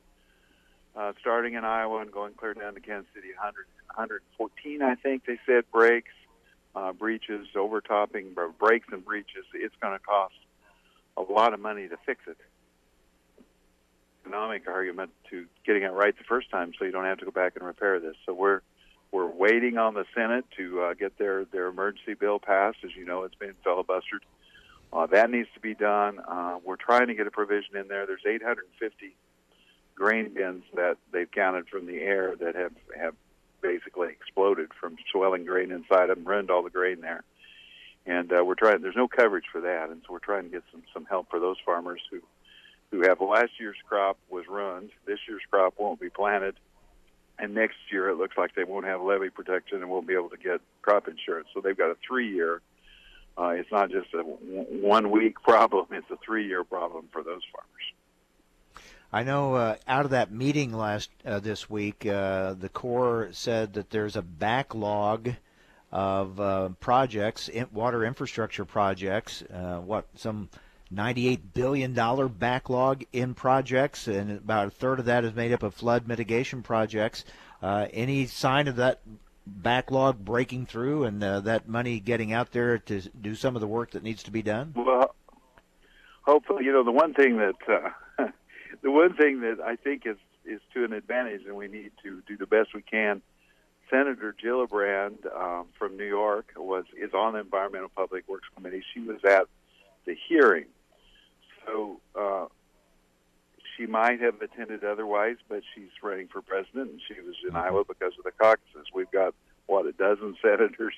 [0.96, 3.66] uh, starting in Iowa and going clear down to Kansas City, 100,
[3.96, 6.12] 114, I think they said, breaks.
[6.74, 10.34] uh, breaches, overtopping, breaks and breaches, it's going to cost
[11.16, 12.36] a lot of money to fix it.
[14.22, 17.30] Economic argument to getting it right the first time, so you don't have to go
[17.30, 18.16] back and repair this.
[18.26, 18.60] So we're
[19.12, 22.78] we're waiting on the Senate to uh, get their their emergency bill passed.
[22.84, 24.24] As you know, it's been filibustered.
[24.92, 26.20] Uh, that needs to be done.
[26.26, 28.06] Uh, we're trying to get a provision in there.
[28.06, 29.14] There's 850
[29.94, 33.14] grain bins that they've counted from the air that have have
[33.60, 37.24] basically exploded from swelling grain inside them, ruined all the grain there.
[38.06, 38.82] And uh, we're trying.
[38.82, 41.40] There's no coverage for that, and so we're trying to get some some help for
[41.40, 42.20] those farmers who
[42.90, 44.90] who have last year's crop was ruined.
[45.06, 46.54] This year's crop won't be planted,
[47.38, 50.28] and next year it looks like they won't have levee protection and won't be able
[50.28, 51.48] to get crop insurance.
[51.54, 52.60] So they've got a three year.
[53.36, 57.22] Uh, it's not just a w- one week problem; it's a three year problem for
[57.22, 58.03] those farmers.
[59.14, 63.74] I know uh, out of that meeting last uh, this week, uh, the Corps said
[63.74, 65.30] that there's a backlog
[65.92, 69.42] of uh, projects, in, water infrastructure projects.
[69.42, 70.48] Uh, what some
[70.90, 75.62] 98 billion dollar backlog in projects, and about a third of that is made up
[75.62, 77.24] of flood mitigation projects.
[77.62, 79.00] Uh, any sign of that
[79.46, 83.92] backlog breaking through and that money getting out there to do some of the work
[83.92, 84.72] that needs to be done?
[84.74, 85.14] Well,
[86.22, 87.54] hopefully, you know the one thing that
[88.84, 92.22] the one thing that I think is is to an advantage, and we need to
[92.28, 93.22] do the best we can
[93.90, 98.82] Senator Gillibrand um, from New York was is on the Environmental Public Works Committee.
[98.94, 99.46] She was at
[100.06, 100.66] the hearing,
[101.66, 102.46] so uh,
[103.76, 107.56] she might have attended otherwise, but she's running for president, and she was in mm-hmm.
[107.56, 108.86] Iowa because of the caucuses.
[108.94, 109.34] We've got
[109.66, 110.94] what a dozen senators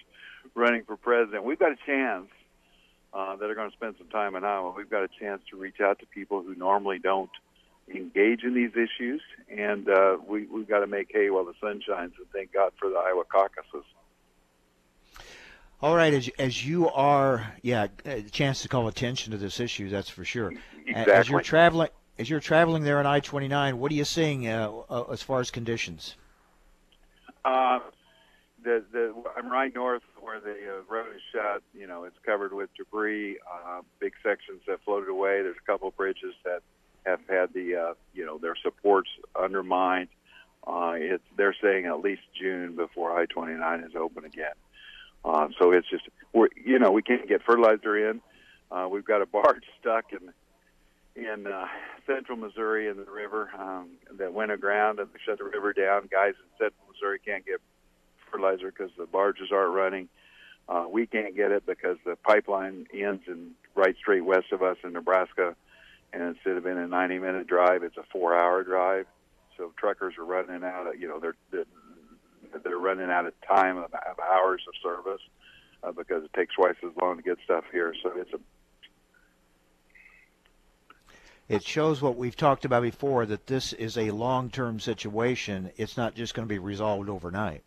[0.55, 1.45] running for president.
[1.45, 2.29] We've got a chance
[3.13, 4.73] uh, that are going to spend some time in Iowa.
[4.77, 7.31] We've got a chance to reach out to people who normally don't
[7.95, 11.81] engage in these issues, and uh, we, we've got to make hay while the sun
[11.87, 13.85] shines, and thank God for the Iowa caucuses.
[15.83, 19.91] All right, as, as you are, yeah, a chance to call attention to this issue,
[19.91, 20.53] that's for sure.
[20.87, 21.13] Exactly.
[21.13, 25.05] As you're traveling, as you're traveling there on I-29, what are you seeing uh, uh,
[25.13, 26.17] as far as conditions?
[27.45, 27.81] Uh,
[28.65, 31.63] the, the, I'm right north where the uh, road is shut.
[31.79, 33.39] You know, it's covered with debris.
[33.49, 35.43] Uh, big sections have floated away.
[35.43, 36.63] There's a couple of bridges that
[37.07, 39.09] have had the uh, you know their supports
[39.41, 40.09] undermined.
[40.67, 44.55] Uh, it's they're saying at least June before I-29 is open again.
[45.25, 48.21] Uh, so it's just we're you know we can't get fertilizer in.
[48.71, 50.33] Uh, we've got a barge stuck in
[51.17, 51.67] in uh,
[52.07, 53.89] central Missouri in the river um,
[54.19, 56.09] that went aground and they shut the river down.
[56.11, 57.61] Guys in central Missouri can't get
[58.31, 60.09] fertilizer because the barges aren't running.
[60.69, 64.77] Uh, we can't get it because the pipeline ends in right straight west of us
[64.85, 65.55] in Nebraska
[66.13, 69.07] and instead of being a 90 minute drive, it's a four hour drive.
[69.57, 71.65] So truckers are running out of, you know, they're they're,
[72.63, 75.23] they're running out of time of, of hours of service
[75.83, 77.95] uh, because it takes twice as long to get stuff here.
[78.03, 78.39] So it's a
[81.49, 85.71] it shows what we've talked about before that this is a long-term situation.
[85.77, 87.63] It's not just going to be resolved overnight.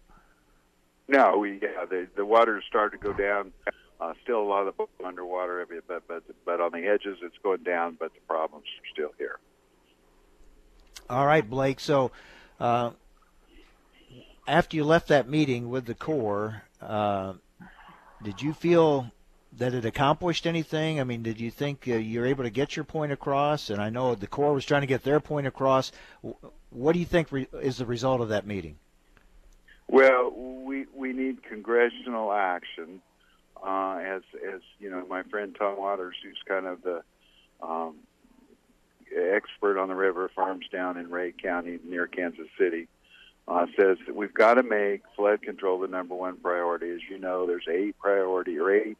[1.07, 3.51] No, we yeah, the the water's started to go down
[3.99, 7.37] uh, still a lot of the boat underwater, but but but on the edges it's
[7.43, 9.39] going down, but the problems are still here.
[11.09, 11.79] All right, Blake.
[11.79, 12.11] So
[12.59, 12.91] uh,
[14.47, 17.33] after you left that meeting with the Corps, uh,
[18.23, 19.11] did you feel
[19.57, 20.99] that it accomplished anything?
[20.99, 23.69] I mean, did you think uh, you're able to get your point across?
[23.69, 25.91] And I know the Corps was trying to get their point across.
[26.69, 28.77] What do you think re- is the result of that meeting?
[29.87, 33.01] Well, we we need congressional action
[33.65, 37.01] uh, as as you know, my friend Tom Waters, who's kind of the
[37.61, 37.95] um,
[39.15, 42.87] expert on the river, farms down in Ray County near Kansas City,
[43.47, 46.89] uh, says that we've got to make flood control the number one priority.
[46.91, 48.97] As you know, there's eight priority or eight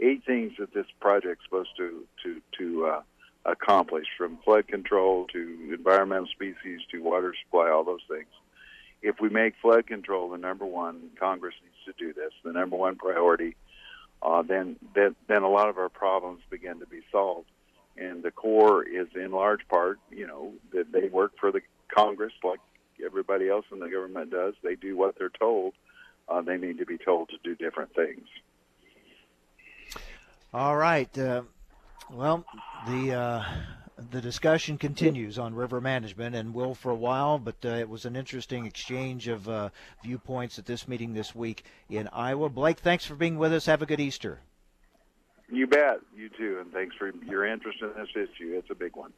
[0.00, 3.02] eight things that this project's supposed to to to uh,
[3.44, 8.26] accomplish, from flood control to environmental species to water supply, all those things.
[9.02, 12.32] If we make flood control the number one, Congress needs to do this.
[12.44, 13.56] The number one priority
[14.26, 17.48] uh, then, then then a lot of our problems begin to be solved.
[17.96, 21.60] And the Corps is in large part, you know, that they work for the
[21.94, 22.58] Congress like
[23.04, 24.54] everybody else in the government does.
[24.62, 25.74] They do what they're told.
[26.28, 28.26] Uh, they need to be told to do different things.
[30.52, 31.16] All right.
[31.16, 31.42] Uh,
[32.10, 32.44] well,
[32.88, 33.44] the uh,
[34.10, 38.04] the discussion continues on river management and will for a while, but uh, it was
[38.04, 39.70] an interesting exchange of uh,
[40.02, 42.48] viewpoints at this meeting this week in Iowa.
[42.50, 43.66] Blake, thanks for being with us.
[43.66, 44.40] Have a good Easter.
[45.48, 46.00] You bet.
[46.14, 46.58] You too.
[46.60, 48.52] And thanks for your interest in this issue.
[48.56, 49.12] It's a big one.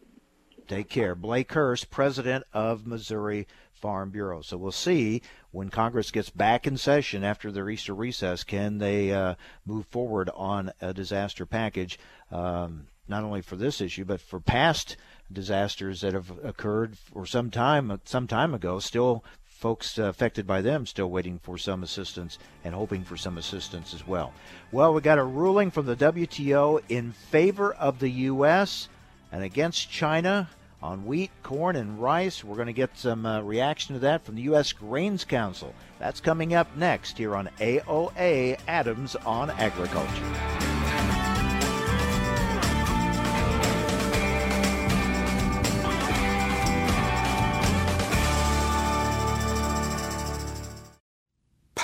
[0.67, 1.15] Take care.
[1.15, 4.43] Blake Hurst, president of Missouri Farm Bureau.
[4.43, 9.13] So we'll see when Congress gets back in session after their Easter recess, can they
[9.13, 11.99] uh, move forward on a disaster package,
[12.31, 14.97] um, not only for this issue, but for past
[15.33, 19.25] disasters that have occurred for some time, some time ago, still
[19.59, 24.07] folks affected by them still waiting for some assistance and hoping for some assistance as
[24.07, 24.33] well.
[24.71, 28.89] Well, we got a ruling from the WTO in favor of the U.S.
[29.33, 30.49] and against China
[30.81, 32.45] on wheat, corn, and rice.
[32.45, 34.73] We're going to get some uh, reaction to that from the U.S.
[34.73, 35.75] Grains Council.
[35.99, 40.78] That's coming up next here on AOA Adams on Agriculture.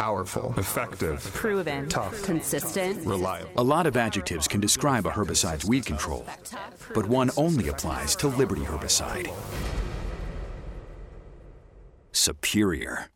[0.04, 3.50] Powerful, effective, proven, tough, consistent, reliable.
[3.56, 6.26] A lot of adjectives can describe a herbicide's weed control,
[6.94, 9.32] but one only applies to Liberty herbicide.
[12.12, 13.06] Superior.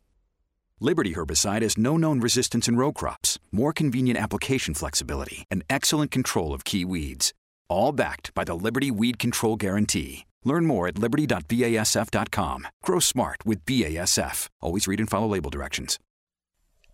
[0.80, 6.10] Liberty herbicide has no known resistance in row crops, more convenient application flexibility, and excellent
[6.10, 7.34] control of key weeds.
[7.68, 10.24] All backed by the Liberty Weed Control Guarantee.
[10.42, 12.66] Learn more at liberty.basf.com.
[12.82, 14.48] Grow smart with BASF.
[14.62, 15.98] Always read and follow label directions.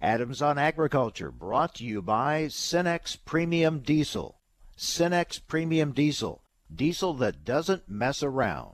[0.01, 4.39] Adams on Agriculture, brought to you by Cenex Premium Diesel.
[4.77, 6.43] Cenex Premium Diesel,
[6.75, 8.74] diesel that doesn't mess around.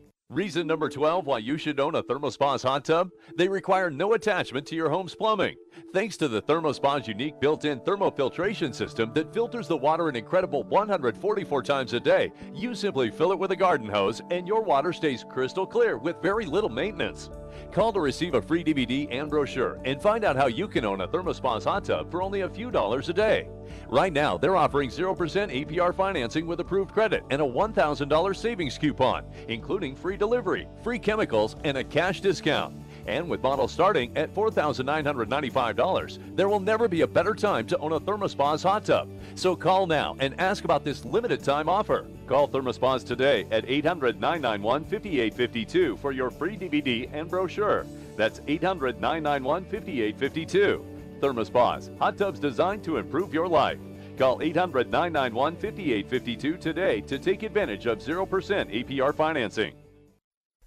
[0.31, 3.11] Reason number 12 why you should own a ThermoSpa's hot tub?
[3.35, 5.57] They require no attachment to your home's plumbing.
[5.93, 11.63] Thanks to the ThermoSpa's unique built-in thermofiltration system that filters the water an incredible 144
[11.63, 15.25] times a day, you simply fill it with a garden hose and your water stays
[15.29, 17.29] crystal clear with very little maintenance.
[17.73, 21.01] Call to receive a free DVD and brochure and find out how you can own
[21.01, 23.49] a ThermoSpa's hot tub for only a few dollars a day.
[23.89, 29.25] Right now, they're offering 0% APR financing with approved credit and a $1,000 savings coupon,
[29.47, 32.75] including free delivery, free chemicals, and a cash discount.
[33.07, 37.93] And with models starting at $4,995, there will never be a better time to own
[37.93, 39.09] a ThermoSpa's hot tub.
[39.35, 42.07] So call now and ask about this limited time offer.
[42.27, 47.85] Call ThermoSpas today at 800 991 5852 for your free DVD and brochure.
[48.15, 50.90] That's 800 991 5852.
[51.21, 53.79] ThermoSpas, hot tubs designed to improve your life.
[54.17, 59.73] Call 800 991 5852 today to take advantage of 0% APR financing.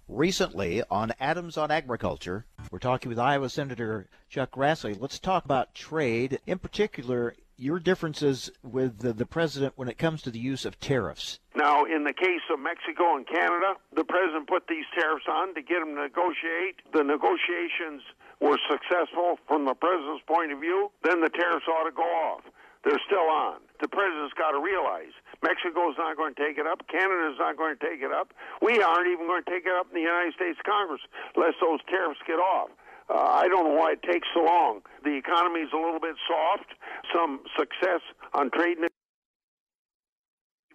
[0.07, 4.99] Recently on Adams on Agriculture, we're talking with Iowa Senator Chuck Grassley.
[4.99, 10.21] Let's talk about trade, in particular, your differences with the, the president when it comes
[10.23, 11.39] to the use of tariffs.
[11.55, 15.61] Now, in the case of Mexico and Canada, the president put these tariffs on to
[15.61, 16.83] get them to negotiate.
[16.93, 18.03] The negotiations
[18.41, 20.91] were successful from the president's point of view.
[21.03, 22.43] Then the tariffs ought to go off.
[22.83, 23.65] They're still on.
[23.81, 26.85] The president's got to realize Mexico's not going to take it up.
[26.87, 28.29] Canada's not going to take it up.
[28.61, 31.01] We aren't even going to take it up in the United States Congress
[31.35, 32.69] unless those tariffs get off.
[33.09, 34.81] Uh, I don't know why it takes so long.
[35.03, 36.73] The economy's a little bit soft.
[37.13, 38.01] Some success
[38.33, 38.77] on trade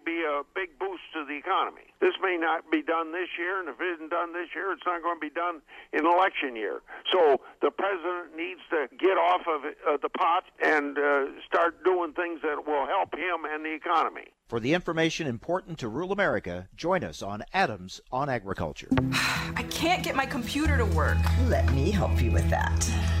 [0.05, 1.93] be a big boost to the economy.
[1.99, 4.83] This may not be done this year, and if it isn't done this year, it's
[4.85, 5.61] not going to be done
[5.93, 6.81] in election year.
[7.11, 12.13] So the president needs to get off of uh, the pot and uh, start doing
[12.13, 14.33] things that will help him and the economy.
[14.47, 18.89] For the information important to rural America, join us on Adams on Agriculture.
[19.13, 21.17] I can't get my computer to work.
[21.47, 23.20] Let me help you with that.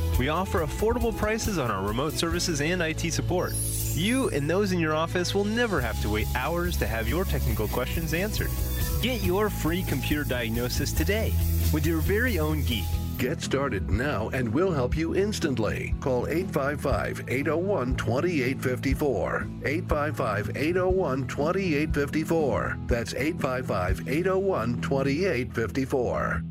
[0.21, 3.53] We offer affordable prices on our remote services and IT support.
[3.95, 7.25] You and those in your office will never have to wait hours to have your
[7.25, 8.51] technical questions answered.
[9.01, 11.33] Get your free computer diagnosis today
[11.73, 12.85] with your very own geek.
[13.17, 15.95] Get started now and we'll help you instantly.
[16.01, 19.47] Call 855 801 2854.
[19.65, 22.77] 855 801 2854.
[22.85, 26.43] That's 855 801 2854.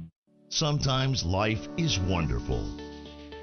[0.48, 2.66] Sometimes life is wonderful,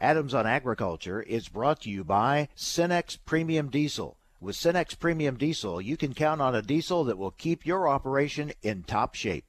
[0.00, 4.16] Adams on Agriculture is brought to you by Cenex Premium Diesel.
[4.40, 8.52] With Cenex Premium Diesel, you can count on a diesel that will keep your operation
[8.62, 9.44] in top shape.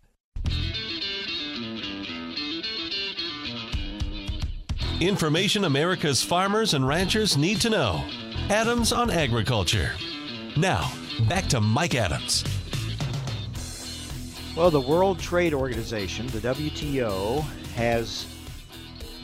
[5.02, 8.04] Information America's farmers and ranchers need to know.
[8.50, 9.92] Adams on Agriculture.
[10.56, 10.92] Now,
[11.28, 12.44] back to Mike Adams.
[14.56, 17.44] Well, the World Trade Organization, the WTO,
[17.76, 18.26] has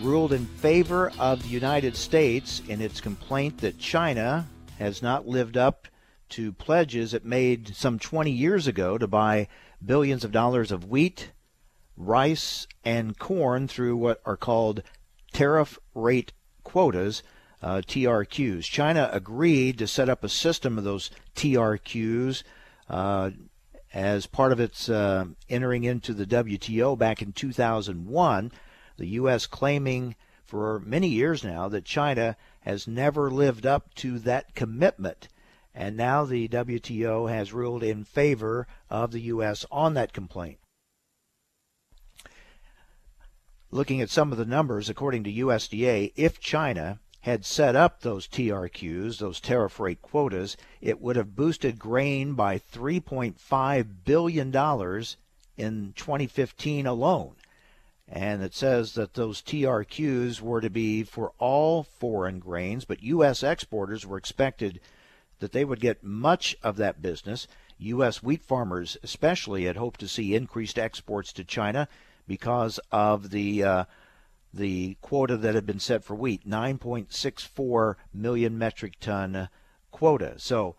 [0.03, 4.45] ruled in favor of the United States in its complaint that China
[4.77, 5.87] has not lived up
[6.27, 9.47] to pledges it made some 20 years ago to buy
[9.83, 11.31] billions of dollars of wheat,
[11.95, 14.83] rice, and corn through what are called
[15.31, 16.33] tariff rate
[16.63, 17.23] quotas,
[17.61, 18.63] uh, TRQs.
[18.63, 22.43] China agreed to set up a system of those TRQs
[22.89, 23.29] uh,
[23.93, 28.51] as part of its uh, entering into the WTO back in 2001.
[28.97, 29.47] The U.S.
[29.47, 35.27] claiming for many years now that China has never lived up to that commitment.
[35.73, 39.65] And now the WTO has ruled in favor of the U.S.
[39.71, 40.59] on that complaint.
[43.71, 48.27] Looking at some of the numbers, according to USDA, if China had set up those
[48.27, 54.47] TRQs, those tariff rate quotas, it would have boosted grain by $3.5 billion
[55.57, 57.35] in 2015 alone.
[58.07, 63.43] And it says that those TRQs were to be for all foreign grains, but U.S.
[63.43, 64.79] exporters were expected
[65.39, 67.47] that they would get much of that business.
[67.77, 68.21] U.S.
[68.21, 71.87] wheat farmers, especially, had hoped to see increased exports to China
[72.27, 73.83] because of the uh,
[74.53, 79.49] the quota that had been set for wheat, 9.64 million metric ton
[79.91, 80.35] quota.
[80.37, 80.75] So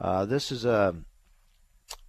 [0.00, 0.94] uh, this is a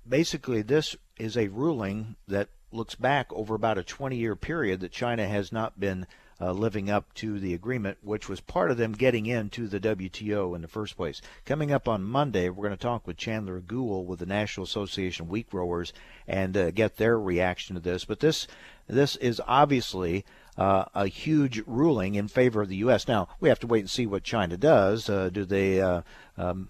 [0.07, 4.91] basically this is a ruling that looks back over about a 20 year period that
[4.91, 6.05] China has not been
[6.41, 10.55] uh, living up to the agreement, which was part of them getting into the WTO
[10.55, 11.22] in the first place.
[11.45, 15.26] Coming up on Monday, we're going to talk with Chandler Goule with the National Association
[15.26, 15.91] of Wheat Growers
[16.28, 18.05] and uh, get their reaction to this.
[18.05, 18.47] But this
[18.88, 20.26] this is obviously
[20.57, 23.07] uh, a huge ruling in favor of the U.S.
[23.07, 25.09] Now we have to wait and see what China does.
[25.09, 26.01] Uh, do they uh,
[26.38, 26.70] um,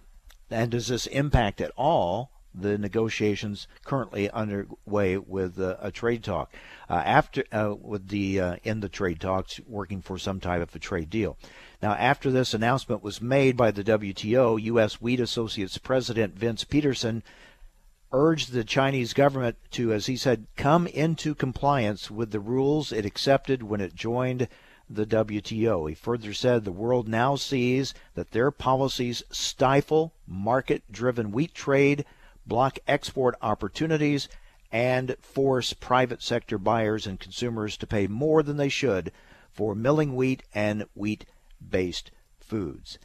[0.50, 6.54] and does this impact at all the negotiations currently underway with uh, a trade talk
[6.90, 10.76] uh, after uh, with the uh, in the trade talks working for some type of
[10.76, 11.38] a trade deal.
[11.82, 15.00] Now, after this announcement was made by the WTO, U.S.
[15.00, 17.24] Wheat Associates President Vince Peterson
[18.12, 23.06] urged the Chinese government to, as he said, come into compliance with the rules it
[23.06, 24.48] accepted when it joined
[24.90, 25.88] the WTO.
[25.88, 32.06] He further said the world now sees that their policies stifle market driven wheat trade
[32.46, 34.28] block export opportunities,
[34.72, 39.12] and force private sector buyers and consumers to pay more than they should
[39.52, 41.26] for milling wheat and wheat
[41.68, 43.00] based foods.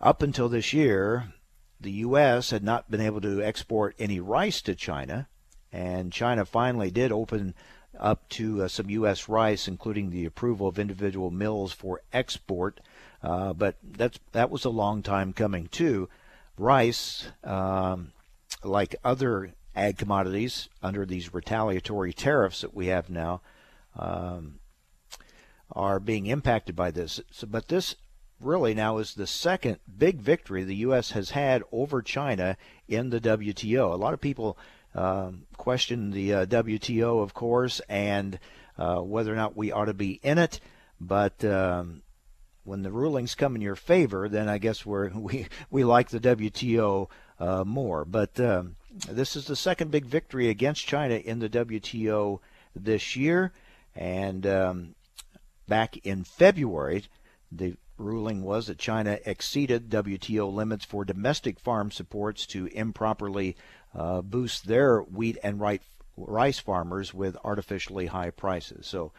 [0.00, 1.32] Up until this year,
[1.80, 2.50] the U.S.
[2.50, 5.28] had not been able to export any rice to China,
[5.72, 7.54] and China finally did open
[7.98, 9.28] up to uh, some U.S.
[9.28, 12.80] rice, including the approval of individual mills for export.
[13.22, 16.08] Uh, but that's that was a long time coming too.
[16.58, 18.12] Rice, um,
[18.62, 23.40] like other ag commodities under these retaliatory tariffs that we have now
[23.96, 24.58] um,
[25.70, 27.20] are being impacted by this.
[27.30, 27.96] So, but this
[28.40, 31.12] really now is the second big victory the U.S.
[31.12, 32.56] has had over China
[32.88, 33.92] in the WTO.
[33.92, 34.58] A lot of people
[34.94, 38.38] um, question the uh, WTO, of course, and
[38.76, 40.60] uh, whether or not we ought to be in it.
[41.00, 42.02] But um,
[42.64, 46.20] when the rulings come in your favor, then I guess we're, we we like the
[46.20, 47.08] WTO
[47.42, 48.04] uh, more.
[48.04, 48.76] But um,
[49.08, 52.38] this is the second big victory against China in the WTO
[52.74, 53.52] this year,
[53.96, 54.94] and um,
[55.66, 57.04] back in February,
[57.50, 63.56] the ruling was that China exceeded WTO limits for domestic farm supports to improperly
[63.94, 65.60] uh, boost their wheat and
[66.16, 68.86] rice farmers with artificially high prices.
[68.86, 69.12] So,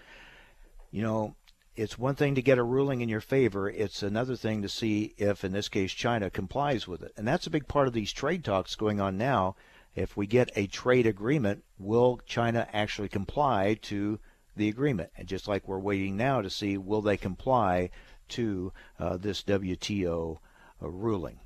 [0.91, 1.36] you know,
[1.76, 3.69] it's one thing to get a ruling in your favor.
[3.69, 7.13] It's another thing to see if, in this case, China complies with it.
[7.17, 9.55] And that's a big part of these trade talks going on now.
[9.95, 14.19] If we get a trade agreement, will China actually comply to
[14.55, 15.11] the agreement?
[15.17, 17.89] And just like we're waiting now to see, will they comply
[18.30, 20.38] to uh, this WTO
[20.82, 21.39] uh, ruling?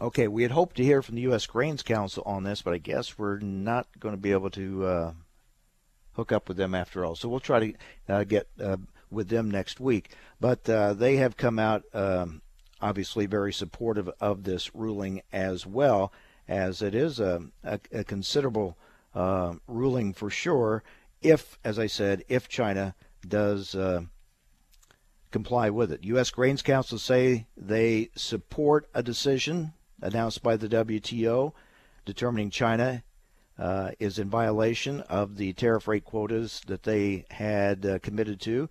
[0.00, 1.46] Okay, we had hoped to hear from the U.S.
[1.46, 5.12] Grains Council on this, but I guess we're not going to be able to uh,
[6.12, 7.16] hook up with them after all.
[7.16, 7.74] So we'll try to
[8.08, 8.76] uh, get uh,
[9.10, 10.10] with them next week.
[10.40, 12.42] But uh, they have come out um,
[12.80, 16.12] obviously very supportive of this ruling as well,
[16.48, 18.76] as it is a, a, a considerable
[19.14, 20.82] uh, ruling for sure.
[21.22, 22.94] If, as I said, if China
[23.26, 24.02] does uh,
[25.30, 26.30] comply with it, U.S.
[26.30, 31.52] Grains Council say they support a decision announced by the WTO
[32.06, 33.02] determining China
[33.58, 38.70] uh, is in violation of the tariff rate quotas that they had uh, committed to.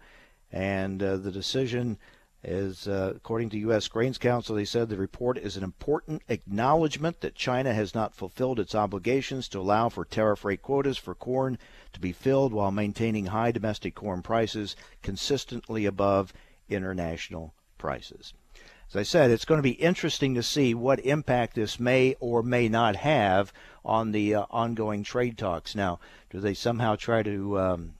[0.52, 1.98] And uh, the decision
[2.44, 3.88] is, uh, according to U.S.
[3.88, 8.60] Grains Council, they said the report is an important acknowledgement that China has not fulfilled
[8.60, 11.58] its obligations to allow for tariff rate quotas for corn
[11.94, 16.34] to be filled while maintaining high domestic corn prices consistently above
[16.70, 18.34] international prices.
[18.90, 22.42] As I said, it's going to be interesting to see what impact this may or
[22.42, 23.54] may not have
[23.86, 25.76] on the uh, ongoing trade talks.
[25.76, 26.00] Now,
[26.32, 27.94] do they somehow try to um,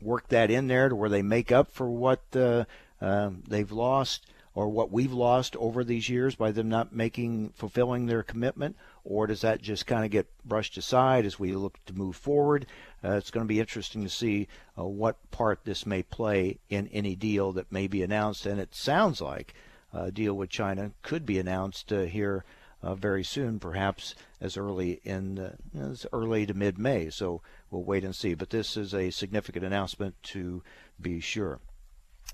[0.00, 2.64] work that in there to where they make up for what uh,
[3.00, 8.06] uh, they've lost or what we've lost over these years by them not making fulfilling
[8.06, 8.76] their commitment?
[9.04, 12.66] Or does that just kind of get brushed aside as we look to move forward?
[13.04, 16.88] Uh, it's going to be interesting to see uh, what part this may play in
[16.88, 18.46] any deal that may be announced.
[18.46, 19.54] And it sounds like
[19.92, 22.44] a deal with China could be announced uh, here
[22.82, 27.10] uh, very soon, perhaps as early in uh, as early to mid May.
[27.10, 28.34] So we'll wait and see.
[28.34, 30.62] But this is a significant announcement to
[31.00, 31.60] be sure.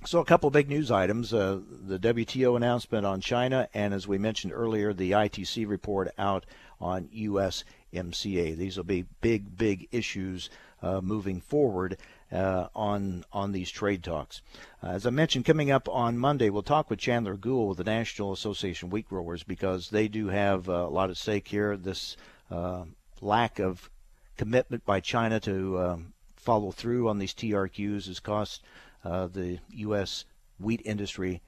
[0.04, 4.18] So a couple big news items: uh, the WTO announcement on China, and as we
[4.18, 6.44] mentioned earlier, the ITC report out
[6.80, 8.56] on USMCA.
[8.56, 10.50] These will be big, big issues
[10.82, 11.96] uh, moving forward
[12.34, 14.42] uh, on on these trade talks.
[14.82, 17.84] Uh, as I mentioned, coming up on Monday, we'll talk with Chandler Goule with the
[17.84, 21.76] National Association of Wheat Growers because they do have uh, a lot at stake here.
[21.76, 22.16] This
[22.50, 22.84] uh,
[23.20, 23.88] lack of
[24.36, 28.62] commitment by China to um, follow through on these TRQs has cost
[29.04, 30.24] uh, the U.S.
[30.58, 31.40] wheat industry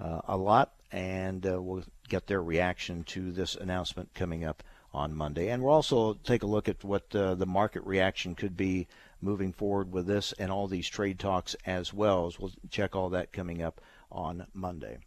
[0.00, 4.62] uh, a lot, and we'll get their reaction to this announcement coming up
[4.94, 5.50] on Monday.
[5.50, 8.86] And we'll also take a look at what the market reaction could be
[9.24, 12.26] moving forward with this and all these trade talks as well.
[12.26, 13.80] As we'll check all that coming up
[14.12, 14.98] on Monday.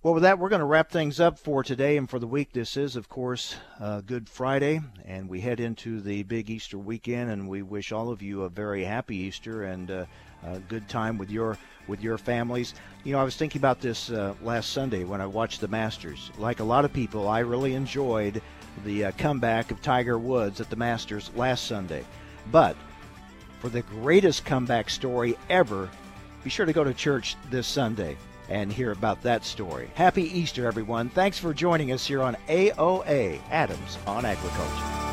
[0.00, 2.52] Well, with that, we're going to wrap things up for today and for the week.
[2.52, 7.32] This is, of course, uh, Good Friday, and we head into the big Easter weekend.
[7.32, 10.06] And we wish all of you a very happy Easter and uh,
[10.46, 11.58] a good time with your
[11.88, 12.74] with your families.
[13.02, 16.30] You know, I was thinking about this uh, last Sunday when I watched the Masters.
[16.38, 18.40] Like a lot of people, I really enjoyed
[18.84, 22.04] the uh, comeback of Tiger Woods at the Masters last Sunday.
[22.52, 22.76] But
[23.60, 25.88] for the greatest comeback story ever,
[26.44, 28.16] be sure to go to church this Sunday
[28.48, 29.90] and hear about that story.
[29.94, 31.08] Happy Easter, everyone.
[31.10, 35.07] Thanks for joining us here on AOA Adams on Agriculture.